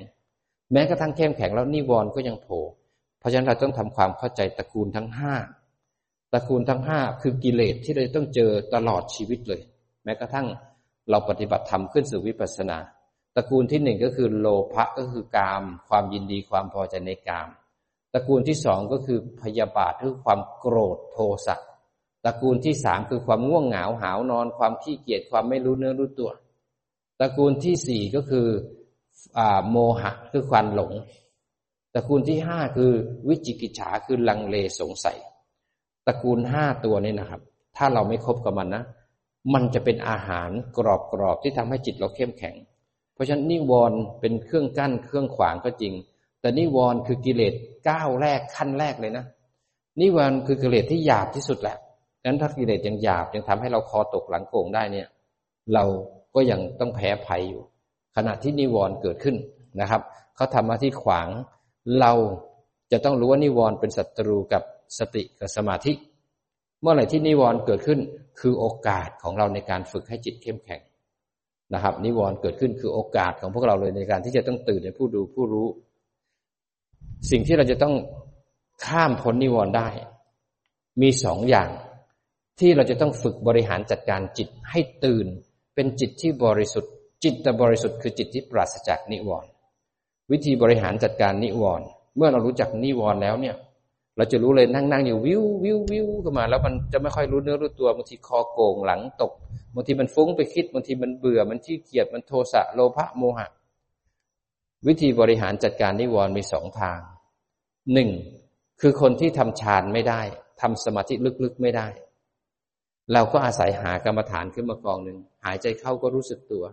[0.72, 2.62] แม้กระทั่งเข้มแข็งแล้วนิวรณ์ก็ยังโผล่
[3.20, 5.34] เพราะฉะนั้นเราต้องทำความเข้าใจตระกูลทั้งห้า
[6.34, 9.62] ตระกูลทั้งห้าคือกิเลสที่เราต้องเจอตลอดชีวิตเลย
[10.04, 10.48] แม้กระทั่ง
[11.10, 12.78] เราปฏิบัติธรรมขึ้นสู่วิปัสสนา
[13.36, 17.50] ตระกูลที่หนึ่งก็คือโลภะก็คือกาม ความยินดีความพอใจในกาม
[18.14, 21.56] ตระกูลที่สองก็คือพยาบาทคือความโกรธโทสะ
[22.26, 26.32] ตระกูลที่สามคือความง่วงเหงาหาวนอน ความขี้เกียจความไม่รู้เนื้อรู้ตัว
[27.20, 28.48] ตระกูลที่สี่ก็คือ
[29.70, 30.94] โมหะคือความหลง
[31.94, 32.92] ตระกูลที่ห้าคือ
[33.28, 35.18] วิจิกิจฉาคือลังเลสงสัย
[36.08, 37.42] ตระกูลห้าตัวนี้นะครับ
[37.78, 38.84] ถ้าเราไม่คบกับมันนะ
[39.54, 40.80] มันจะเป็นอาหารก
[41.20, 42.56] รอบๆที่ทำให้จิตเราเข้มแข็ง
[43.14, 45.94] เพราะฉะนั้นนิวรณ์เป็นเครื่องกั้นเครื่องขวางก็จริง
[46.42, 47.54] แต่นิวรณ์คือกิเลส
[47.90, 49.26] ก้าวแรกขั้นแรกเลยนะ
[50.02, 51.78] นิวรณ์คือกิเลสที่หยาบที่สุดแหละ
[52.22, 55.08] ดังนั้นถ้ากิเลสยังหยาบยังทำให้เราคอตกหลังโก่งได้เนี่ย
[55.74, 55.84] เรา
[56.36, 57.62] ก็ยังต้องแพ้ภัยอยู่
[58.16, 59.36] ขณะที่นิวรณ์เกิดขึ้น
[59.82, 60.02] นะครับ
[60.36, 61.28] เขาทำหน้าที่ขวาง
[62.00, 62.14] เรา
[62.92, 64.64] จะต้องรู้ว่านิวรณ์เป็นศัตรูกับ
[64.98, 65.94] สติกับสมาธิ
[66.82, 68.00] เมื่อไหร่ที่นิวรณ์เกิดขึ้น
[68.40, 70.82] คือโอกาสของเราในการฝึกให้จิตเข้มแข็ง
[71.74, 75.68] นะครับ นิวรณ์เกิดขึ้นคือโอกาสของพวกเราเลยในการที่จะต้องตื่นในผู้ดูผู้รู้
[77.32, 77.96] สิ่งที่เราจะต้อง
[78.86, 79.90] ข้ามพ้นนิวรณ์ได้
[81.02, 81.70] มีสองอย่าง
[82.60, 85.28] ที่เราจะต้องฝึกบริหารจัดการจิตให้ตื่น
[85.76, 86.92] เป็นจิตที่บริสุทธิ์
[87.24, 89.50] จิตบริสุทธิ์คือจิตที่ปราศจากนิวรณ์
[90.32, 91.86] วิธีบริหารจัดการนิวรณ์
[92.18, 93.56] เมื่อเรารู้จักนิวรณ์แล้วเนี่ย
[94.18, 99.32] เราจะรู้เลยนั่งนั่งอยู่วิววิววิวขึ้นมา แล้วมันจะไม่ค่อยรู้เนื้อรู้ตัวบางทีคอโก่งหลังตก
[99.76, 103.48] บางทีมันฟุ้งไปคิดบางทีมันเบื่อมันที่เกียจมันโทสะโลภะโมหะ
[104.88, 107.00] วิธีบริหารจัดการนิวรณ์มีสองทาง
[107.94, 108.10] หนึ่ง
[108.82, 110.22] คือคนที่ทำฌานไม่ได้
[110.62, 111.88] ทำสมาธิลึกๆไม่ได้
[113.14, 116.64] เราก็อาศัยหากรรมฐานขึ้นมากองหนึ่งหายใจเข้าก็รู้สึกตัว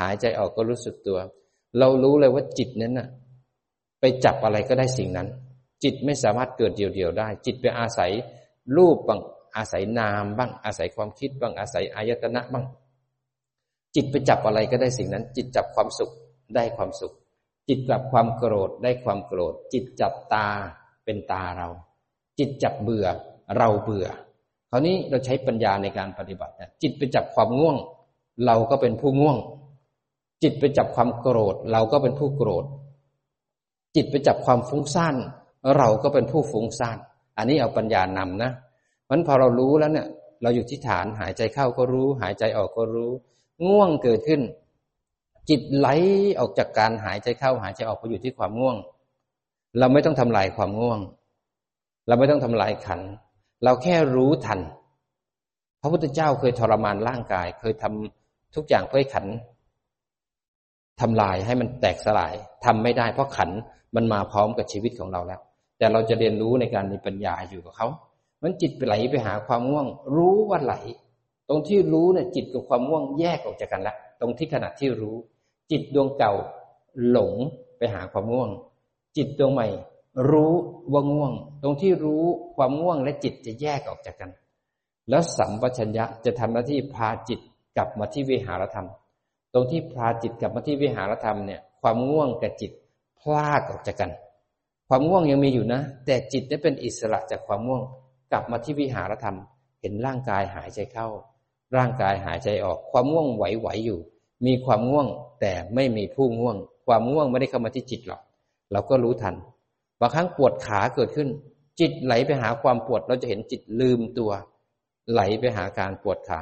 [0.00, 1.18] หายใจออกก็รู้สึกตัว
[1.78, 3.08] เรารู้เลยว่าจิตนั้นน่ะ
[4.00, 5.28] ไปจับอะไรก็ได้สิ่งนั้น
[5.84, 8.12] จิตไม่สามารถเกิดเดียวๆได้ จิตไปอาศัย
[8.76, 9.20] รูปบ้าง
[9.56, 12.64] อาศัยนามบ้างอาศัยความคิดบ้างอาศัยอายตนะบ้าง
[13.94, 16.10] จิตไปจับอะไรก็ได้สิ่งนั้น จิตจับความสุข
[16.54, 17.12] ได้ความสุข
[17.68, 20.46] จิตจับความโกรธได้ความโกรธ จิตจับตา
[21.04, 21.68] เป็นตาเรา
[22.38, 23.06] จิตจับเบื่อ
[23.56, 24.06] เราเบื่อ
[24.70, 27.76] คราวนี้เราใช้ปัญญาในการปฏิบัติจิตไปจับความง่วง
[28.46, 29.36] เราก็เป็นผู้ง่วง
[30.42, 32.64] จิตไปจับความโกรธ เราก็เป็นผู้โกรธ
[33.96, 35.16] จิตไปจับความฟุ้งซ่าน
[35.78, 36.98] เราก็เป็นผู้ฟุ้งซ่าน
[37.36, 38.52] อันนี้เอาปัญญานำนะ
[39.10, 40.06] มันพอเรารู้แล้วเนี่ย
[40.42, 43.10] เราอยู่ที่ฐานหายใจเข้าก็รู้ หายใจออกก็รู้
[43.66, 44.40] ง่วงเกิดขึ้น
[45.48, 45.88] จิตไหล
[46.38, 48.76] ออกจากการหายใจเข้า หายใจออกไปอยู่ที่ความง่วง
[49.78, 51.00] เราไม่ต้องทำลายความง่วง
[52.06, 53.00] เราไม่ต้องทำลายขัน
[53.64, 54.60] เราแค่รู้ทัน
[55.80, 59.26] พระพุทธเจ้าเคยทรมานร่างกาย เคยทำทุกอย่างเพื่อขัน
[61.00, 63.50] ทำลายให้มันแตกสลายทำไม่ได้เพราะขัน
[63.96, 65.40] มันมาพร้อมกับชีวิตของเราแล้ว
[65.78, 67.88] แต่เราจะเรียนรู้ในการมีปัญญาอยู่กับเขา
[68.42, 70.74] มันจิตไปไหลไปหาความง่วง รู้ว่าไหล
[71.48, 75.16] ตรงที่รู้เนี่ยจิตกับความง่วงแยกออกจากกันละ ตรงที่ขณะที่รู้
[75.70, 76.32] จิตดวงเก่า
[77.08, 77.34] หลง
[77.78, 78.50] ไปหาความง่วง
[79.16, 79.68] จิตดวงใหม่
[80.30, 80.52] รู้
[80.92, 82.24] ว่าง่วง ตรงที่รู้
[82.56, 84.30] ความง่วงและจิตจะแยกออกจากกัน
[85.10, 87.40] แล้วสัมปชัญญะจะทำหน้าที่พาจิต
[87.76, 88.88] กลับมาที่วิหารธรรม
[89.52, 92.70] ตรงที่พาจิตกลับมาที่วิหารธรรมเนี่ย ความง่วงกับจิต
[93.20, 94.10] พลากออกจากกัน
[94.88, 97.82] ความง่วงยังมีอยู่นะ แต่จิตได้เป็นอิสระจากความง่วง
[98.32, 99.36] กลับมาที่วิหารธรรม
[99.80, 101.08] เห็นร่างกายหายใจเข้า
[101.76, 103.98] ร่างกายหายใจออก ความง่วงไหวๆอยู่
[104.46, 105.06] มีความง่วง
[105.40, 108.20] แต่ไม่มีผู้ง่วง ความง่วงไม่ได้เข้ามาที่จิตหรอก
[108.72, 109.34] เราก็รู้ทัน
[110.00, 111.28] บางครั้งปวดขาเกิดขึ้น
[111.80, 114.30] จิตไหลไปหาความปวด เราจะเห็นจิตลืมตัว
[115.12, 116.40] ไหลไปหาการปวดขา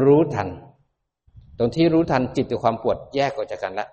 [0.00, 0.48] รู้ทัน
[1.58, 3.88] ตรงที่รู้ทันจิตกับความปวดแยกออกจากกันแล้ว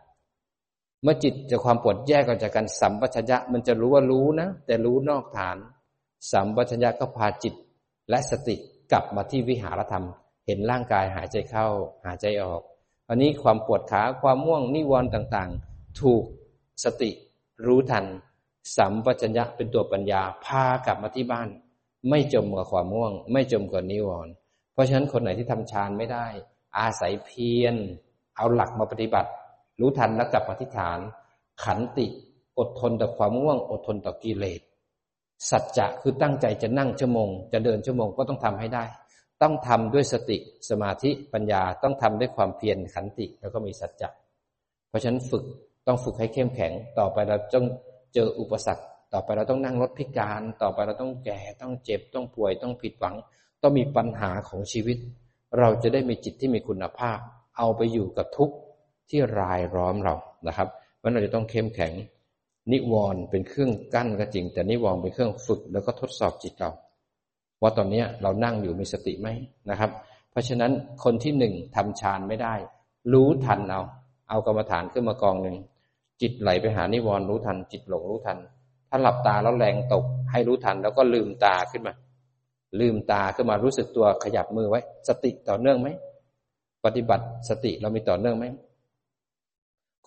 [1.03, 5.57] เมื่อจิตกับความปวดแยกออกจากกันสัมปชัญญะมันจะรู้ว่ารู้นะ แต่รู้นอกฐาน
[6.31, 7.53] สัมปชัญญะก็พาจิต
[8.09, 8.55] และสติ
[8.91, 10.05] กลับมาที่วิหารธรรม
[10.45, 11.67] เห็นร่างกายหายใจเข้า
[12.05, 12.61] หายใจออก
[13.09, 16.23] อันนี้ความปวดขาความม่วงนิวรณ์ต่างๆ ถูก
[16.83, 17.09] สติ
[17.65, 18.05] รู้ทัน
[18.77, 21.49] สัมปชัญญะเป็นตัวปัญญาพากลับมาที่บ้าน
[22.09, 24.31] ไม่จมกับความม่วง ไม่จมกับนิวรณ์
[24.73, 26.25] เพราะฉะนั้นคนไหนที่ทำฌานไม่ได้
[26.77, 27.75] อาศัยเพียร
[28.37, 29.29] เอาหลักมาปฏิบัติ
[29.82, 31.00] รู้ทันแล้วกลับมาที่ฐาน
[31.63, 32.08] ขันติ
[32.60, 34.62] อดทนต่อความม่วง อดทนต่อกิเลส
[35.50, 38.86] สัจจะคือตั้งใจจะนั่งชั่วโมง จะเดินชั่วโมงก็ต้องทำให้ได้
[39.41, 40.38] ต้องทำด้วยสติ
[40.70, 44.10] สมาธิปัญญาต้องทำด้วยความเพียรขันติแล้วก็มีสัจจะ
[44.89, 45.44] เพราะฉะนั้นฝึก
[45.88, 47.65] ต้องฝึกให้เข้มแข็งต่อไปเราต้อง
[48.13, 53.15] เจออุปสรรค ต่อไปเราต้องนั่งรถพิการ ต่อไปเราต้องแก่ต้องเจ็บต้องป่วยต้องผิดหวัง
[53.62, 54.98] ต้องมีปัญหาของชีวิต
[55.60, 57.17] เราจะได้มีจิตที่มีคุณภาพ
[57.58, 58.56] เอาไปอยู่กับทุกข์
[59.12, 60.15] ที่รายล้อมเรา
[60.47, 61.93] นะครับเพราะเราจะต้องเข้มแข็ง
[62.71, 66.71] นิวรณ์เป็นเครื่องกั้นก็จริง แต่นิวรณ์เป็นเครื่องฝึกแล้วก็ทดสอบจิตเรา
[67.62, 69.28] ว่าตอนนี้เรานั่งอยู่มีสติไหม
[69.69, 69.91] นะครับ
[70.32, 70.71] เพราะฉะนั้น
[71.04, 72.54] คนที่หนึ่งทำฌานไม่ได้
[73.13, 73.82] รู้ทันเอา
[74.30, 75.58] เอากรรมฐานขึ้นมากองหนึ่ง
[76.21, 78.38] จิตไหลไปหานิวรณ์รู้ทัน จิตหลงรู้ทัน
[78.89, 81.93] ถ้าหลับตาแล้วแรงตก ให้รู้ทันแล้วก็ลืมตาขึ้นมา
[82.80, 85.88] ลืมตาขึ้นมารู้สึกตัวขยับมือไว้ สติต่อเนื่องไหม
[86.86, 88.45] ปฏิบัติสติเรามีต่อเนื่องไหม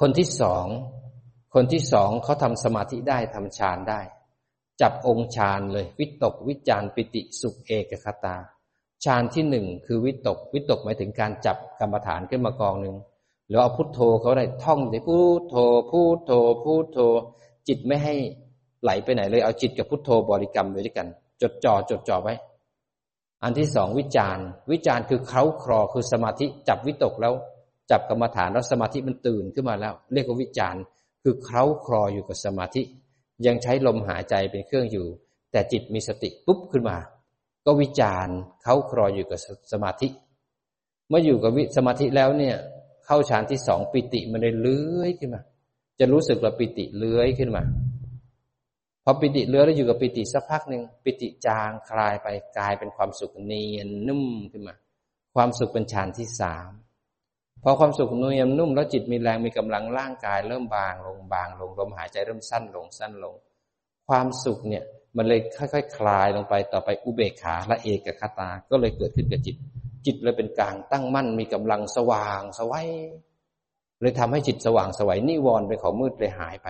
[0.00, 0.66] คนที่สอง
[1.54, 4.00] คนที่สองเขาทำสมาธิได้ทำฌานได้
[4.80, 8.37] จับองค์ฌานเลย วิตกวิจารปิติสุขเอกคตา
[9.04, 12.96] ฌานที่หนึ่งคือวิตก วิตกหมายถึงการจับกรรมฐานขึ้นมากองหนึ่ง
[13.46, 15.54] หรือเอาพุทโธเขาได้ท่องในพุทโธ
[15.90, 16.98] พุทโธพุทโธ
[17.68, 18.14] จิตไม่ให้
[18.83, 21.09] ไหลไปไหนเลยเอาจิตกับพุทโธบริกรรมไว้ด้วยกัน
[21.42, 22.35] จดจ่อจดจ่อไว้
[23.42, 24.38] อันที่สองวิจาร
[24.72, 27.35] วิจารคือเคล้าครอคือสมาธิจับวิตกแล้ว
[27.90, 30.83] จับกรรมฐานแล้วสมาธิมันตื่นขึ้นมาแล้ว เรียกว่าวิจาร์
[31.23, 32.83] คือเคล้าคลออยู่กับสมาธิ
[33.47, 35.07] ยังใช้ลมหายใจเป็นเครื่องอยู่
[35.53, 36.97] แต่จิตมีสติปุ๊บขึ้นมา
[37.66, 39.40] ก็วิจารณ์เคล้าคลออยู่กับ
[39.73, 40.09] สมาธิ
[41.09, 42.57] เมื่ออยู่กับวิสมาธิแล้วเนี่ย
[43.07, 45.42] เข้าฌานที่สองปิติมันเลยเลื้อยขึ้นมา
[45.99, 47.62] จะรู้สึกว่าปิติเลื้อยขึ้นมา
[49.05, 52.27] พอปิติเลื้อยแล้วอยู่กับปิติสักพักหนึ่งปิติจางคลายไป
[52.59, 54.75] กลายเป็นความสุขเนียนนุ่มขึ้นมา
[55.35, 56.70] ความสุขเป็นฌานที่สาม
[57.64, 63.35] พอความสุขนุ่ยนุ่มแล้วจิตมีแรงมีกำลังร่างกาย เริ่มบางลงบางลงลมหายใจเริ่มสั้นลงสั้นลง
[64.09, 64.85] ความสุขเนี่ย
[65.16, 69.57] มันเลยค่อยๆคคลายลงไปต่อไปอุเบกขาและเอกคตา ก็เลยเกิดขึ้นกับจิต
[70.07, 72.88] จิตเลยเป็นกลางตั้งมั่นมีกำลังสว่างสวัย
[74.00, 76.68] เลยทำให้จิตสว่างสวัยนิวรณ์เป็นของมืดเลยหายไป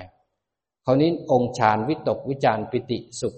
[0.85, 3.35] คราวนี้องค์ฌานวิตกวิจารปิติสุข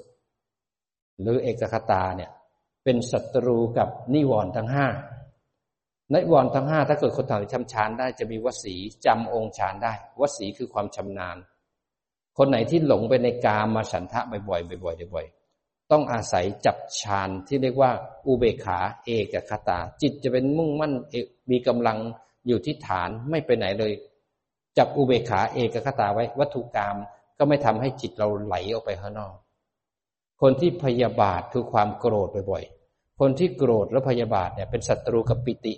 [1.21, 2.31] หรือเอกคตาเนี่ย
[2.85, 4.87] เป็นศัตรูกับนิวรณ์ทั้งห้า
[6.15, 8.75] นวรทั้งห้าถ้าเกิดคนทำทำฌานได้จะมีวสี
[9.07, 11.37] จำองค์ฌานได้ วสีคือความชำนาญ
[12.39, 17.91] คนไหนที่หลงไปในกามาฉันทะบ่อยๆบ่อยๆบ่อยๆต้องอาศัยจับฌานที่เรียกว่า
[18.27, 20.93] อุเบขาเอกคตา จิตจะเป็นมุ่งมั่น
[21.51, 21.99] มีกำลัง
[22.47, 23.93] อยู่ที่ฐานไม่ไปไหนเลย
[24.79, 26.97] จับอุเบขาเอกคตาไว้วัตถุกรรม
[27.39, 29.35] ก็ไม่ทำให้จิตเราไหลออกไปข้างนอก
[30.41, 35.75] คนที่พยาบาทคือความโกรธบ่อยๆคนที่โกรธและพยาบาทเนี่ยเป็นศัตรูกับปิติ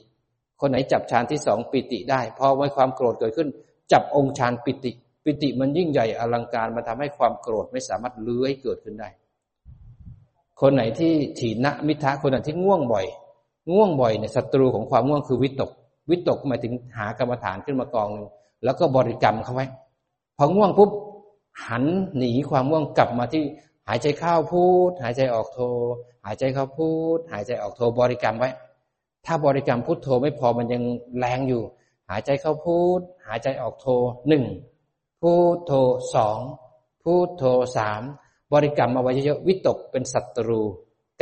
[0.61, 3.49] คนไหนจับฌานที่สองปิติได้พอไว้ความโกรธเกิดขึ้น
[3.93, 4.93] จับองค์ฌานปิติ
[5.25, 9.09] ปิติมันยิ่งใหญ่อลังการมาทำให้ความโกรธไม่สามารถเลื้อยเกิดขึ้นได้
[10.61, 13.07] คนไหนที่ถีนะมิทะคนไหนที่ง่วงบ่อย
[13.73, 15.71] ง่วงบ่อยเนี่ยศัตรูของความง่วงคือวิตก
[16.11, 18.29] วิตกหมายถึงหากรรมฐานขึ้นมากองหนึ่ง
[18.65, 19.67] แล้วก็บริกรรมเข้าไว้
[20.37, 20.91] พอง่วงปุ๊บ
[21.67, 21.85] หัน
[22.17, 23.43] หนีความง่วงกลับมาที่
[23.89, 25.61] หายใจเข้าพูด หายใจออกโท
[26.25, 28.51] หายใจเข้าพูด หายใจออกโทบริกรรมไว้
[29.27, 30.83] ถ้าบริกรรมพุทโธไม่พอมันยัง
[31.19, 31.63] แรงอยู่
[32.09, 33.87] หายใจเข้าพูด หายใจออกโท
[34.29, 34.45] หนึ่ง
[35.23, 35.73] พูดโท
[36.15, 36.39] สอง
[37.05, 37.45] พูดโท
[37.77, 38.03] สาม
[38.53, 40.61] บริกรรมเอาไว้เยอะๆวิตกเป็นศัตรู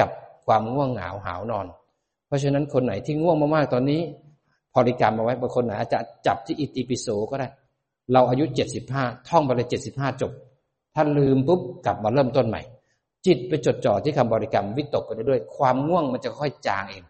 [0.01, 0.11] กับ
[0.47, 1.67] ความง่วงเหงาหาวนอน
[2.27, 4.01] เพราะฉะนั้นคนไหนที่ง่วงมากๆตอนนี้
[4.77, 7.49] บริกรรมเอาไว้บางคนอาจจะจับที่อิติปิโสก็ได้
[8.13, 10.33] เราอายุเจ็ดสิบห้าท่องไปเลยเจ็ดสิบห้าจบ
[10.95, 12.63] ถ้าลืมปุ๊บกลับมาเริ่มต้นใหม่
[13.27, 17.05] จิตไปจดจ่อที่คำบริกรรมวิตกกันด้วยความง่วงมันจะค่อยจางเอง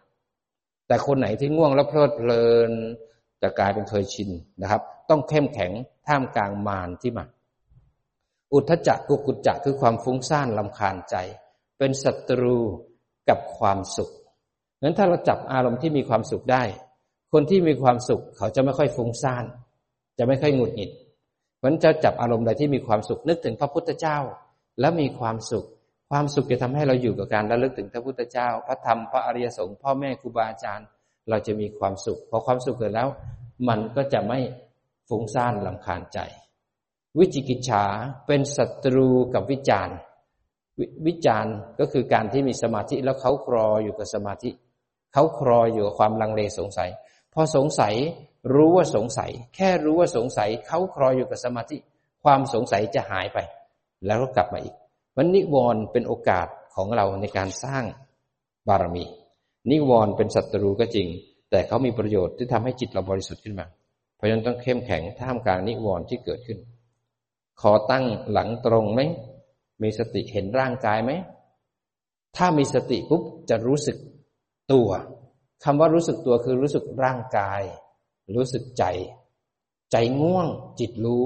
[0.87, 2.71] แต่คนไหนที่ง่วงแล้วเพลิดเพลิน
[3.41, 4.29] จะกลายเป็นเคยชิน
[4.61, 5.71] นะครับ ต้องเข้มแข็ง
[6.07, 7.25] ท่ามกลางมารที่มา
[8.53, 11.15] อุทจักกุกุจจะคือความฟุ้งซ่านลำคาญใจ
[11.77, 12.57] เป็นศัตรู
[13.29, 14.09] กับความสุข
[14.83, 16.63] นั้นถ้าเราจับอารมณ์ที่มีความสุขได้
[17.33, 19.45] คนที่มีความสุขเขาจะไม่ค่อยฟุ้งซ่าน
[20.17, 20.91] จะไม่ค่อยหงุดหงิด
[21.57, 24.17] เพราะนั้นจะจับอารมณ์ใดที่มีความสุขนึกถึงพระพุทธเจ้า
[24.79, 25.65] แล้วมีความสุข
[26.11, 30.87] ความสุขจะทำให้เราอยู่กับการระลึกถึงพระพุทธเจ้า พระธรรมพระอริยสงฆ์พ่อแม่ครูบาอาจารย์
[31.29, 33.07] เราจะมีความสุขพอความสุขเกิดแล้ว
[33.67, 34.39] มันก็จะไม่
[35.09, 36.19] ฟุ้งซ่านลำคาญใจ
[37.17, 37.83] วิจิกิจฉา
[38.27, 39.95] เป็นศัตรูกับวิจารณ์
[41.07, 44.49] วิจารณ์ก็คือการที่มีสมาธิแล้วเขาครออยู่กับสมาธิ
[45.13, 46.89] เขาครออยู่กับความลังเลสงสัย
[47.33, 47.95] พอสงสัย
[48.53, 51.77] รู้ว่าสงสัย แค่รู้ว่าสงสัย เขาครออยู่กับสมาธิ
[52.23, 53.37] ความสงสัยจะหายไป
[54.05, 54.75] แล้วก็กลับมาอีก
[55.19, 57.83] วันนิวรณ์เป็นโอกาสของเราในการสร้าง
[58.67, 59.05] บารมี
[59.71, 61.07] นิวรณ์เป็นศัตรูก็จริง
[61.51, 63.65] แต่เขามีประโยชน์ที่ทำให้จิตเราบริสุทธิ์ขึ้นมา
[64.15, 66.59] เพราะฉะนั้นต้องเข้มแข็งท่ามกลางนิวรณ์ที่เกิดขึ้น
[67.61, 69.01] ขอตั้งหลังตรงไหม
[69.83, 71.11] มีสติเห็นร่างกายไหม
[72.37, 73.97] ถ้ามีสติปุ๊บจะรู้สึก
[74.73, 74.89] ตัว
[75.63, 77.61] คำว่ารู้สึกตัวคือรู้สึกร่างกาย
[78.35, 78.83] รู้สึกใจ
[79.91, 80.47] ใจง่วง
[80.79, 81.23] จิตรู้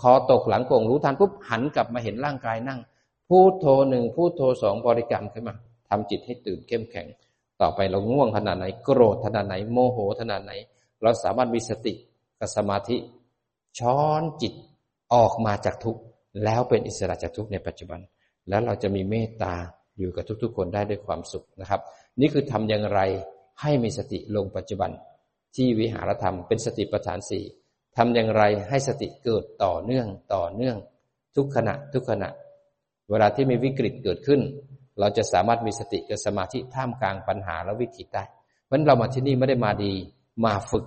[0.00, 2.80] คอตกหลังโก่งรู้ทันปุ๊บหันกลับมาเห็นร่างกายนั่ง
[3.32, 5.54] พูดโทหนึ่งพูดโทสองบริกรรมขึ้นมา
[5.88, 7.06] ทำจิตให้ตื่นเข้มแข็ง
[7.60, 10.52] ต่อไปเราง่วงขนาดไหนโกรธขนาดไหนโมโหขนาดไหน
[11.02, 11.94] เราสามารถมีสติ
[12.40, 12.96] กับสมาธิ
[13.78, 14.52] ช้อนจิต
[15.14, 16.00] ออกมาจากทุกข์
[16.44, 18.00] แล้วเป็นอิสระจากทุกข์ในปัจจุบัน
[18.48, 19.54] แล้วเราจะมีเมตตา
[19.98, 21.80] อยู่กับทุกๆ คนได้ด้วยความสุขนะครับ
[22.20, 23.00] นี่คือทำอย่างไร
[23.62, 24.90] ให้มีสติลงปัจจุบัน
[25.56, 27.44] ที่วิหารธรรมเป็นสติปัฏฐานสี่
[27.96, 30.76] ทำอย่างไรให้สติเกิดต่อเนื่องต่อเนื่อง
[31.36, 32.28] ทุกขณะทุกขณะ
[33.12, 34.40] เวลาที่มีวิกฤตเกิดขึ้น
[35.00, 38.24] เราจะสามารถมีสติกับสมาธิท่ามกลางปัญหาและวิกฤตได้
[38.66, 39.92] เพราะเรามาที่นี่ไม่ได้มาดี
[40.44, 40.84] มาฝึก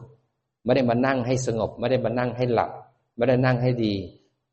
[0.66, 2.72] ไม่ได้มานั่งให้สงบ ไม่ได้มานั่งให้หลับ
[3.16, 3.94] ไม่ได้นั่งให้ดี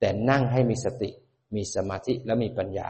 [0.01, 1.11] แต่นั่งให้มีสติ
[1.55, 2.89] มีสมาธิและมีปัญญา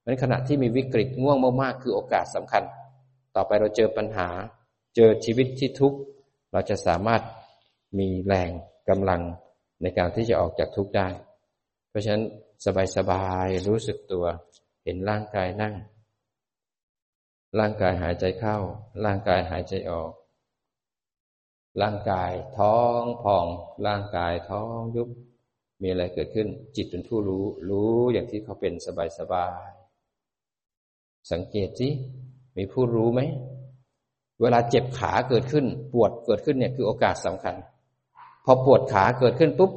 [0.00, 2.62] เพราะขณะที่มีวิกฤตง่วงมากๆคือโอกาสสำคัญ
[3.34, 4.28] ต่อไปเราเจอปัญหา
[4.96, 5.98] เจอชีวิตที่ทุกข์
[6.52, 7.22] เราจะสามารถ
[7.98, 8.50] มีแรง
[8.88, 9.22] กำลัง
[9.82, 11.08] ในการที่จะออกจากทุกข์ได้
[11.88, 12.24] เพราะฉะนั้น
[12.96, 14.26] สบายๆ รู้สึกตัว
[14.84, 15.74] เห็นร่างกายนั่ง
[17.58, 18.56] ร่างกายหายใจเข้า
[19.04, 20.12] ร่างกายหายใจออก
[21.82, 23.46] ร่างกายท้องพอง
[23.86, 25.08] ร่างกายท้องยุบ
[25.82, 28.72] มีอะไรเกิดขึ้น จิตเป็นผู้รู้ รู้อย่างที่เขาเป็น
[29.18, 31.88] สบายๆ สังเกตสิ
[32.56, 33.20] มีผู้รู้ไหม
[34.40, 37.54] เวลาเจ็บขาเกิดขึ้น ปวดเกิดขึ้นเนี่ยคือโอกาสสำคัญ
[38.44, 39.70] พอปวดขาเกิดขึ้นปุ๊บ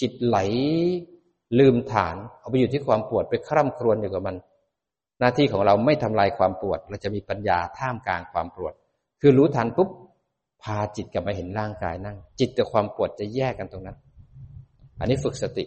[0.00, 0.38] จิตไหล
[1.58, 4.36] ลืมฐานเอาไปอยู่ที่ความปวดไปคร่ำครวญอยู่กับมัน
[5.20, 8.72] หน้าที่ของเราไม่ทำลายความปวด เราจะมีปัญญาท่ามกลางความปวด
[9.20, 9.88] คือรู้ทันปุ๊บ
[10.62, 13.96] พาจิตกลับมาเห็นร่างกายนั่ง จิตกับความปวดจะแยกกันตรงนั้น
[14.98, 15.64] อันนี้ฝึกสติ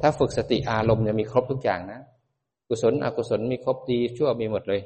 [0.00, 2.00] ถ้าฝึกสติอารมณ์จะมีครบทุกอย่างนะ
[2.68, 4.80] กุศลอกุศลมีครบดีชั่วมีหมดเลย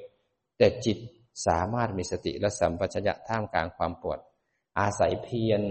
[0.58, 0.98] แต่จิต
[1.46, 4.18] สามารถมีสติและสัมปชัญญะท่ามกลางความปวด
[4.78, 5.62] อาศัยเพียร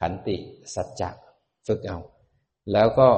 [0.00, 0.36] ขันติ
[0.74, 1.10] สัจจะ
[1.66, 1.98] ฝึกเอา
[2.72, 3.08] แล้วก็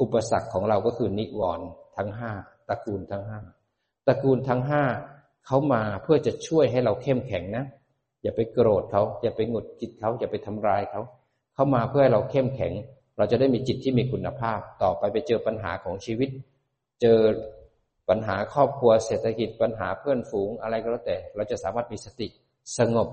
[0.00, 2.30] อุปสรรคของเราก็คือนิวรณ์ทั้งห้า
[2.68, 3.40] ตระกูลทั้งห้า
[4.06, 4.82] ตระกูลทั้งห้า
[5.46, 7.64] เขามาเพื่อจะช่วยให้เราเข้มแข็งนะ
[8.22, 11.00] อย่าไปโกรธเขาอย่าไปหงุดจิตเขาอย่าไปทำร้ายเขา
[11.54, 12.72] เขามาเพื่อให้เราเข้มแข็ง
[13.16, 16.30] เราจะได้มีจิตที่มีคุณภาพ ต่อไปไปเจอปัญหาของชีวิต
[17.00, 17.18] เจอ
[18.08, 22.28] ปัญหาครอบครัวเศรษฐกิจปัญหาเพื่อนฝูงอะไรก็แล้วแต่ เราจะสามารถมีสติ
[22.78, 23.08] สงบ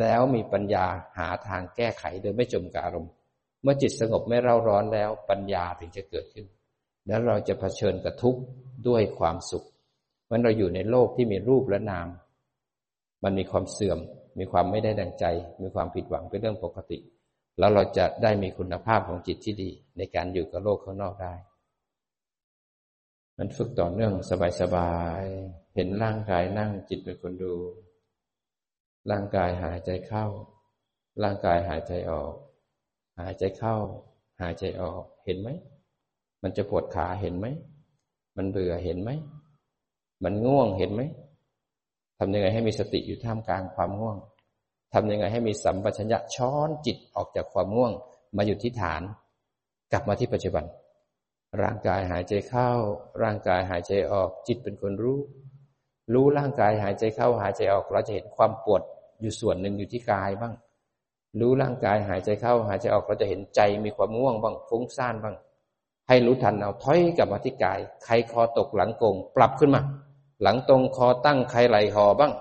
[0.00, 0.86] แล้วมีปัญญา
[1.18, 3.12] หาทางแก้ไขโดยไม่จมกับอารมณ์
[3.62, 6.46] เมื่อจิตสงบไม่เร่าร้อนแล้วปัญญาถึงจะเกิดขึ้น
[7.06, 8.40] แล้วเราจะเผชิญกับทุกข์
[8.88, 9.66] ด้วยความสุข
[10.30, 12.08] มันเราอยู่ในโลกที่มีรูปและนาม
[13.24, 13.98] มันมีความเสื่อม
[14.38, 15.24] มีความไม่ได้ดังใจ
[15.62, 16.98] มีความผิดหวังเป็นเรื่องปกติ
[17.58, 21.34] แล้วเราจะได้มีคุณภาพของจิตที่ดี ในการอยู่กับโลกข้างนอกได้
[23.38, 24.12] มันฝึกต่อเนื่อง
[24.60, 27.54] สบายๆ เห็นร่างกายนั่งจิตเป็นคนดู
[29.10, 30.26] ร่างกายหายใจเข้า
[31.22, 32.32] ร่างกายหายใจออก
[33.18, 33.76] หายใจเข้า
[34.40, 35.48] หายใจออกเห็นไหม
[36.42, 37.46] มันจะปวดขาเห็นไหม
[38.36, 39.10] มันเบื่อเห็นไหม
[40.24, 41.02] มันง่วงเห็นไหม
[42.18, 44.16] ทำยังไงให้มีสติอยู่ท่ามกลางความง่วง
[44.92, 47.92] ทำยังไงให้มีสัมปชัญญะช้อนจิตออกจากความง่วง
[48.36, 49.02] มาอยู่ที่ฐาน
[49.92, 50.64] กลับมาที่ปัจจุบัน
[51.62, 52.70] ร่างกายหายใจเข้า
[53.22, 55.20] ร่างกายหายใจออก จิตเป็นคนรู้
[56.12, 58.82] รู้ร่างกายหายใจเข้าหายใจออกเราจะเห็นความปวด
[59.20, 60.54] อยู่ส่วนหนึ่งอยู่ที่กายบ้าง
[61.40, 65.36] รู้ร่างกายหายใจเข้าหายใจออกเราจะเห็นใจมีความง่วงบ้างฟุ้งซ่านบ้าง
[66.08, 69.82] ให้รู้ทันเอาถอยกลับมาที่กาย ใครคอตกหลังโกงปรับขึ้นมา
[70.42, 72.32] หลังตรงคอตั้งใครไหลหอบ้าง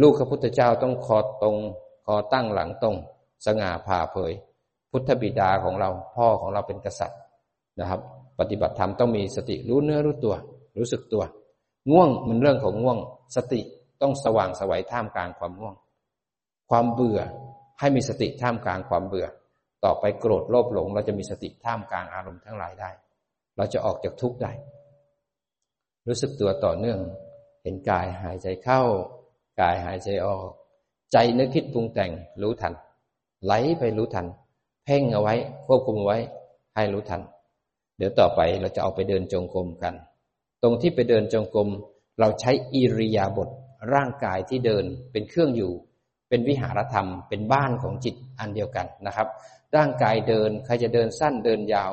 [0.00, 1.56] ลูกพระพุทธเจ้าต้องคอตรง
[2.06, 2.96] คอตั้งหลังตรง
[3.46, 4.32] สง่าผ่าเผย
[4.90, 7.18] พุทธบิดาของเราพ่อของเราเป็นกษัตริย์
[7.80, 8.00] นะครับ
[8.38, 10.34] ปฏิบัติธรรมต้องมีสติรู้เนื้อรู้ตัว
[10.78, 11.22] รู้สึกตัว
[11.90, 12.98] ง่วงมันเรื่องของง่วง
[13.36, 13.60] สติ
[14.02, 15.74] ต้องสว่างสวัยท่ามกลางความง่วง
[16.70, 17.20] ความเบื่อ
[17.80, 19.26] ให้มีสติท่ามกลางความเบื่อ
[19.84, 22.90] ต่อไปโกรธโลภหลง เราจะมีสติท่ามกลางอารมณ์ทั้งหลายได้
[23.56, 24.52] เราจะออกจากทุกข์ได้
[26.08, 27.00] รู้สึกตัวต่อเนื่อง
[27.62, 28.80] เห็นกายหายใจเข้า
[29.60, 30.48] กายหายใจออก
[31.12, 32.10] ใจนึกคิดปรุงแต่ง
[32.42, 32.74] รู้ทัน
[33.44, 34.26] ไหลไปรู้ทัน
[34.84, 35.34] เพ่งเอาไว้
[35.66, 36.18] ควบคุมไว้
[36.74, 37.22] ให้รู้ทัน
[37.96, 39.94] เดี๋ยวต่อไปเราจะเอาไปเดินจงกรมกัน
[40.62, 41.68] ตรงที่ไปเดินจงกรม
[42.20, 43.48] เราใช้อิริยาบถ
[43.94, 45.72] ร่างกายที่เดินเป็นเครื่องอยู่
[46.28, 49.28] เป็นวิหารธรรม เป็นบ้านของจิตอันเดียวกันนะครับ
[49.76, 51.92] ร่างกายเดินใครจะเดินสั้นเดินยาว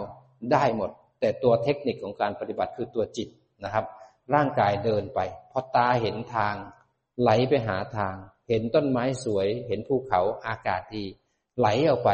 [0.52, 3.30] ได้หมด แต่ตัวเทคนิคของการปฏิบัติคือตัวจิต
[3.64, 3.86] นะครับ
[4.34, 5.20] ร่างกายเดินไป
[5.52, 6.56] พอตาเห็นทาง
[7.22, 8.16] ไหลไปหาทาง
[8.50, 11.06] เห็นต้นไม้สวย เห็นภูเขาอากาศดี
[11.60, 12.12] ไหลออกไป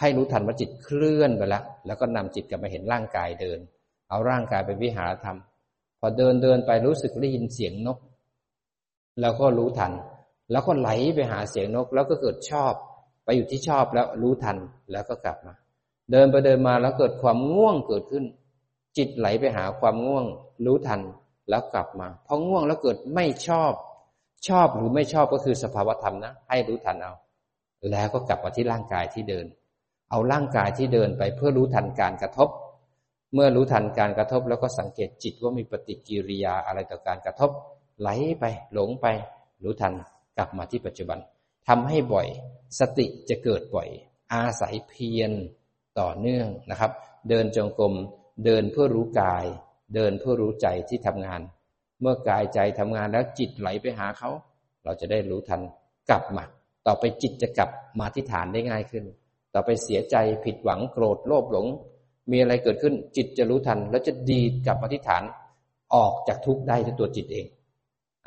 [0.00, 3.58] ให้รู้ทันว่าจิตเคลื่อนไปแล้วแล้วก็นำจิตกลับมาเห็นร่างกายเดิน
[4.08, 5.38] เอาร่างกายเป็นวิหารธรรม
[6.00, 7.98] พอเดินเดินไปรู้สึกได้ยินเสียงนก
[9.20, 9.92] แล้วก็รู้ทัน
[10.50, 12.72] แล้วก็ไหลไปหาเสียงนก แล้วก็เกิดชอบ
[13.24, 14.56] ไปอยู่ที่ชอบแล้วรู้ทัน
[14.92, 15.54] แล้วก็กลับมา
[16.12, 18.24] เดินไปเดินมาแล้วเกิดความง่วงเกิดขึ้น
[18.96, 20.24] จิตไหลไปหาความง่วง
[20.66, 21.00] รู้ทัน
[21.48, 23.72] แล้วกลับมาพอง่วงแล้วเกิดไม่ชอบ
[24.48, 27.12] ชอบหรือไม่ชอบก็คือสภาวธรรมนะ ให้รู้ทันเอา
[27.90, 29.46] แล้วก็กลับมาที่ร่างกายที่เดิน
[30.10, 32.48] เอาร่างกายที่เดินไปเพื่อรู้ทันการกระทบ
[33.34, 37.50] เมื่อรู้ทันการกระทบ แล้วก็สังเกตจิตว่ามีปฏิกิริยาอะไรต่อการกระทบ
[38.00, 38.08] ไหล
[38.40, 39.06] ไปหลงไป
[39.64, 39.92] รู้ทัน
[40.38, 41.18] กลับมาที่ปัจจุบัน
[41.68, 42.28] ทำให้บ่อย
[42.80, 43.88] สติจะเกิดบ่อย
[44.32, 45.32] อาศัยเพียร
[46.00, 46.92] ต่อเนื่องนะครับ
[47.28, 47.94] เดินจงกรม
[48.44, 49.44] เดินเพื่อรู้กาย
[49.94, 51.40] เดินเพื่อรู้ใจที่ทำงาน
[52.00, 54.30] เมื่อกายใจทำงานแล้วจิตไหลไปหาเขา
[54.84, 55.60] เราจะได้รู้ทัน
[56.10, 56.44] กลับมา
[56.86, 57.70] ต่อไปจิตจะกลับ
[58.00, 59.04] มาที่ฐานได้ง่ายขึ้น
[59.54, 61.66] ต่อไปเสียใจผิดหวังโกรธโลภหลง
[62.30, 65.22] มีอะไรเกิดขึ้นจิตจะรู้ทัน แล้วจะดีกลับมาที่ฐาน
[65.94, 67.46] ออกจากทุกข์ได้ด้วยตัวจิตเอง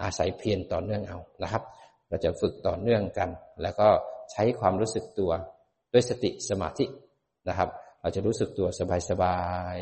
[0.01, 1.63] อาศัยเพียรต่อเนื่องเอานะครับ
[2.11, 3.29] เราจะฝึกต่อเนื่องกัน
[3.61, 3.87] แล้วก็
[4.31, 5.31] ใช้ความรู้สึกตัว
[5.93, 6.85] ด้วยสติสมาธิ
[7.47, 7.69] นะครับ
[8.01, 8.67] เราจะรู้สึกตัว
[9.09, 9.39] สบา
[9.75, 9.77] ย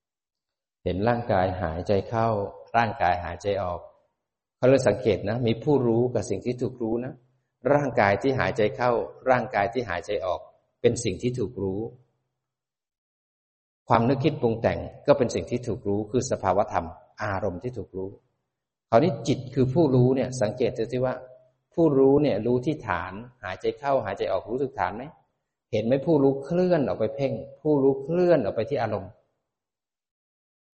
[0.00, 2.28] ๆ เห็นร่างกายหายใจเข้า
[2.76, 3.80] ร่างกายหายใจออก
[4.56, 7.12] เขาเลยสังเกตนะ มีผู้รู้กับสิ่งที่ถูกรู้นะ
[7.72, 8.90] ร่างกายที่หายใจเข้า
[9.30, 10.40] ร่างกายที่หายใจออก
[10.80, 11.80] เป็นสิ่งที่ถูกรู้
[13.88, 16.86] ความนึกคิดปรุงแต่งก็เป็นสิ่งที่ถูกรู้คือสภาวธรรม
[17.22, 18.10] อารมณ์ที่ถูกรู้
[18.90, 21.14] คราวนี้จิตคือผู้รู้เนี่ย สังเกตดูสิว่า
[21.74, 23.12] ผู้รู้เนี่ยรู้ที่ฐาน
[23.42, 25.04] หายใจเข้าหายใจออกรู้สึกฐานไหม
[25.72, 29.10] เห็นไหมผู้รู้เคลื่อนออกไปเพ่ง ผู้รู้เคลื่อนออกไปที่อารมณ์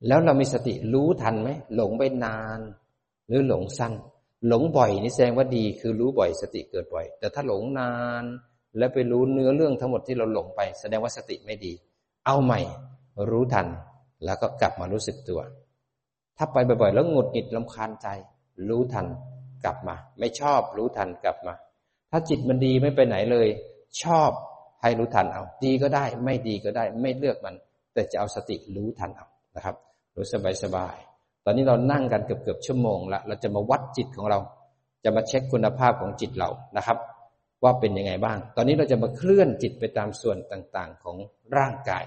[0.06, 2.60] แล้วเรามีสติรู้ทันไหมหลงไปนาน
[3.28, 3.92] หรือหลงสั้น
[4.48, 8.24] หลงบ่อยนี่แสดงว่าดีคือรู้บ่อยสติเกิดบ่อย แต่ถ้าหลงนาน
[8.78, 11.72] แล้วไปรู้เนื้อเรื่องทั้งหมดที่เราหลงไป แสดงว่าสติไม่ดี
[12.26, 12.60] เอาใหม่
[13.30, 13.66] รู้ทัน
[14.24, 15.40] แล้วก็กลับมารู้สึกตัว
[16.36, 18.08] ถ้าไปบ่อยๆ แล้วหงุดหงิดลำคาญใจ
[18.68, 19.06] รู้ทัน
[19.64, 21.54] กลับมา ไม่ชอบรู้ทันกลับมา
[22.10, 23.48] ถ้าจิตมันดีไม่ไปไหนเลย
[24.02, 24.30] ชอบ
[24.82, 27.54] ให้รู้ทันเอา ดีก็ได้ ไม่ดีก็ได้ ไม่เลือกมัน
[27.94, 29.26] แต่จะเอาสติรู้ทันเอา
[29.56, 29.76] นะครับ
[30.16, 30.96] รู้สบายสบาย
[31.44, 34.38] ตอนนี้เรานั่งกันเกือบเกือบชั่วโมงละเราจะมาวัดจิตของเรา
[35.04, 36.98] จะมาเช็คคุณภาพของจิตเรานะครับ
[37.62, 41.16] ว่าเป็นยังไงบ้าง ตอนนี้เราจะมาเคลื่อนจิตไปตามส่วนต่างๆของ
[41.56, 42.04] ร่างกาย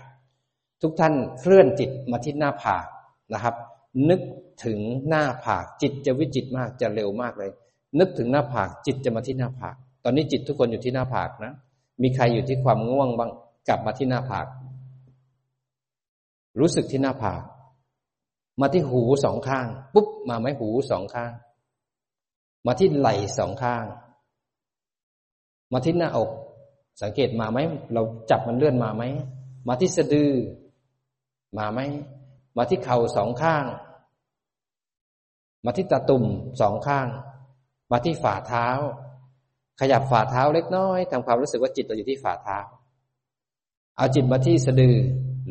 [0.81, 2.85] ทุกท่านเคลื่อนจิตมาที่หน้าผาก
[3.33, 3.55] นะครับ
[4.09, 4.21] นึก
[4.65, 7.51] ถึงหน้าผากจิตจะวิจิตมากจะเร็วมากเลย
[7.99, 11.53] นึกถึงหน้าผากจิตจะมาที่หน้าผาก ตอนนี้จิตทุกคนอยู่ที่หน้าผากนะ
[12.01, 13.31] มีใครอยู่ที่ความง่วงบ้าง
[13.67, 14.47] กลับมาที่หน้าผาก
[16.59, 17.41] รู้สึกที่หน้าผาก
[18.61, 21.31] มาที่หูสองข้าง ปุ๊บมาไหมหูสองข้าง
[22.65, 23.85] มาที่ไหล่สองข้าง
[25.73, 26.29] มาที่หน้าอก
[27.01, 27.59] สังเกตมาไหม
[27.93, 29.03] เราจับมันเลื่อนมาไหม
[29.67, 30.31] มาที่สะดือ
[31.57, 31.79] มาไหม
[32.57, 33.63] มาที่เข่าสองข้าง
[35.65, 36.23] มาที่ตะตุ่ม
[36.61, 37.07] สองข้าง
[37.91, 38.67] มาที่ฝ่าเท้า
[39.79, 42.59] ขยับฝ่าเท้าเล็กน้อยทำความรู้สึกว่าจิตเราอยู่ที่ฝ่าเท้า
[43.97, 44.95] เอาจิตมาที่สะดือ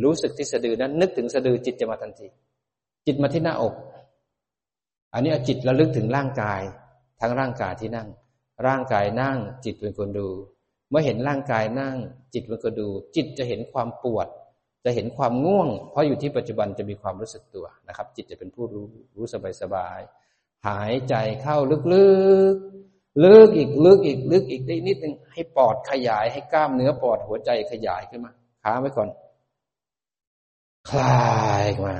[0.04, 2.28] รู้สึกที่สะดือนั้น นึกถึงสะดือจิตจะมาทันที
[3.06, 3.74] จิตมาที่หน้าอก
[5.12, 6.60] อันนี้เอาจิตระลึกถึงร่างกาย
[7.20, 8.08] ทั้งร่างกายที่นั่ง
[8.66, 10.28] ร่างกายนั่ง จิตเป็นคนดู
[10.90, 11.94] เมื่อเห็นร่างกายนั่ง
[12.34, 14.28] จิตเป็นคนดู จิตจะเห็นความปวด
[14.84, 20.00] จะเห็นความง่วง เพราะอยู่ที่ปัจจุบันจะมีความรู้สึกตัวนะครับ จิตจะเป็นผู้รู้รู้สบายสบาย
[20.68, 21.76] หายใจเข้าลึ
[22.52, 29.08] กๆ ลึกอีกลึกอีกลึกอีกได้นิดนึงให้ปอดขยายให้กล้ามเนื้อปอดหัวใจขยายขึ้นมาค้าไว้ก่อน
[30.90, 31.96] คลายมา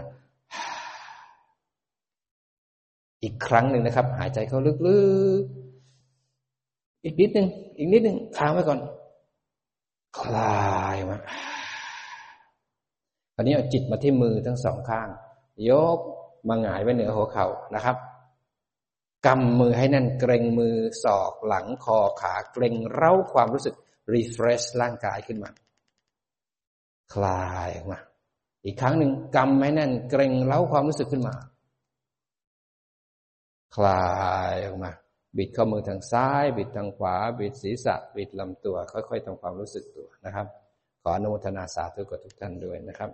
[3.22, 5.01] อีกครั้งหนึ่งนะครับ หายใจเข้าลึ
[5.41, 7.47] กๆ อีกนิดนึง
[7.79, 8.79] อีกนิดนึงค้างไว้ก่อน
[10.20, 11.18] คลายมา
[13.39, 15.09] อนนี้เอาจิตมาที่มือทั้งสองข้าง
[15.70, 15.99] ยก
[16.49, 17.97] มาหงายไว้เหนือหัวเข่านะครับ
[19.26, 23.74] กำมือให้แน่นเกรงมือศอกหลังคอขาเกรงเร้าความรู้สึก
[24.12, 25.51] refresh ร่างกายขึ้นมา
[27.14, 27.99] คลายออกมา
[28.64, 31.34] อีกครั้งหนึ่งกำไม่แน่นเกรงเล้าความรู้สึกขึ้นมา
[33.76, 34.07] คลา
[34.53, 34.93] ยออกมา
[35.36, 40.47] บิดข้อมือทางซ้าย บิดทางขวา บิดศีรษะ บิดลำตัว ค่อยๆทำความรู้สึกตัวนะครับ
[41.03, 43.11] ขออนุโมทนาสาธุกับทุกท่านด้วยนะครับ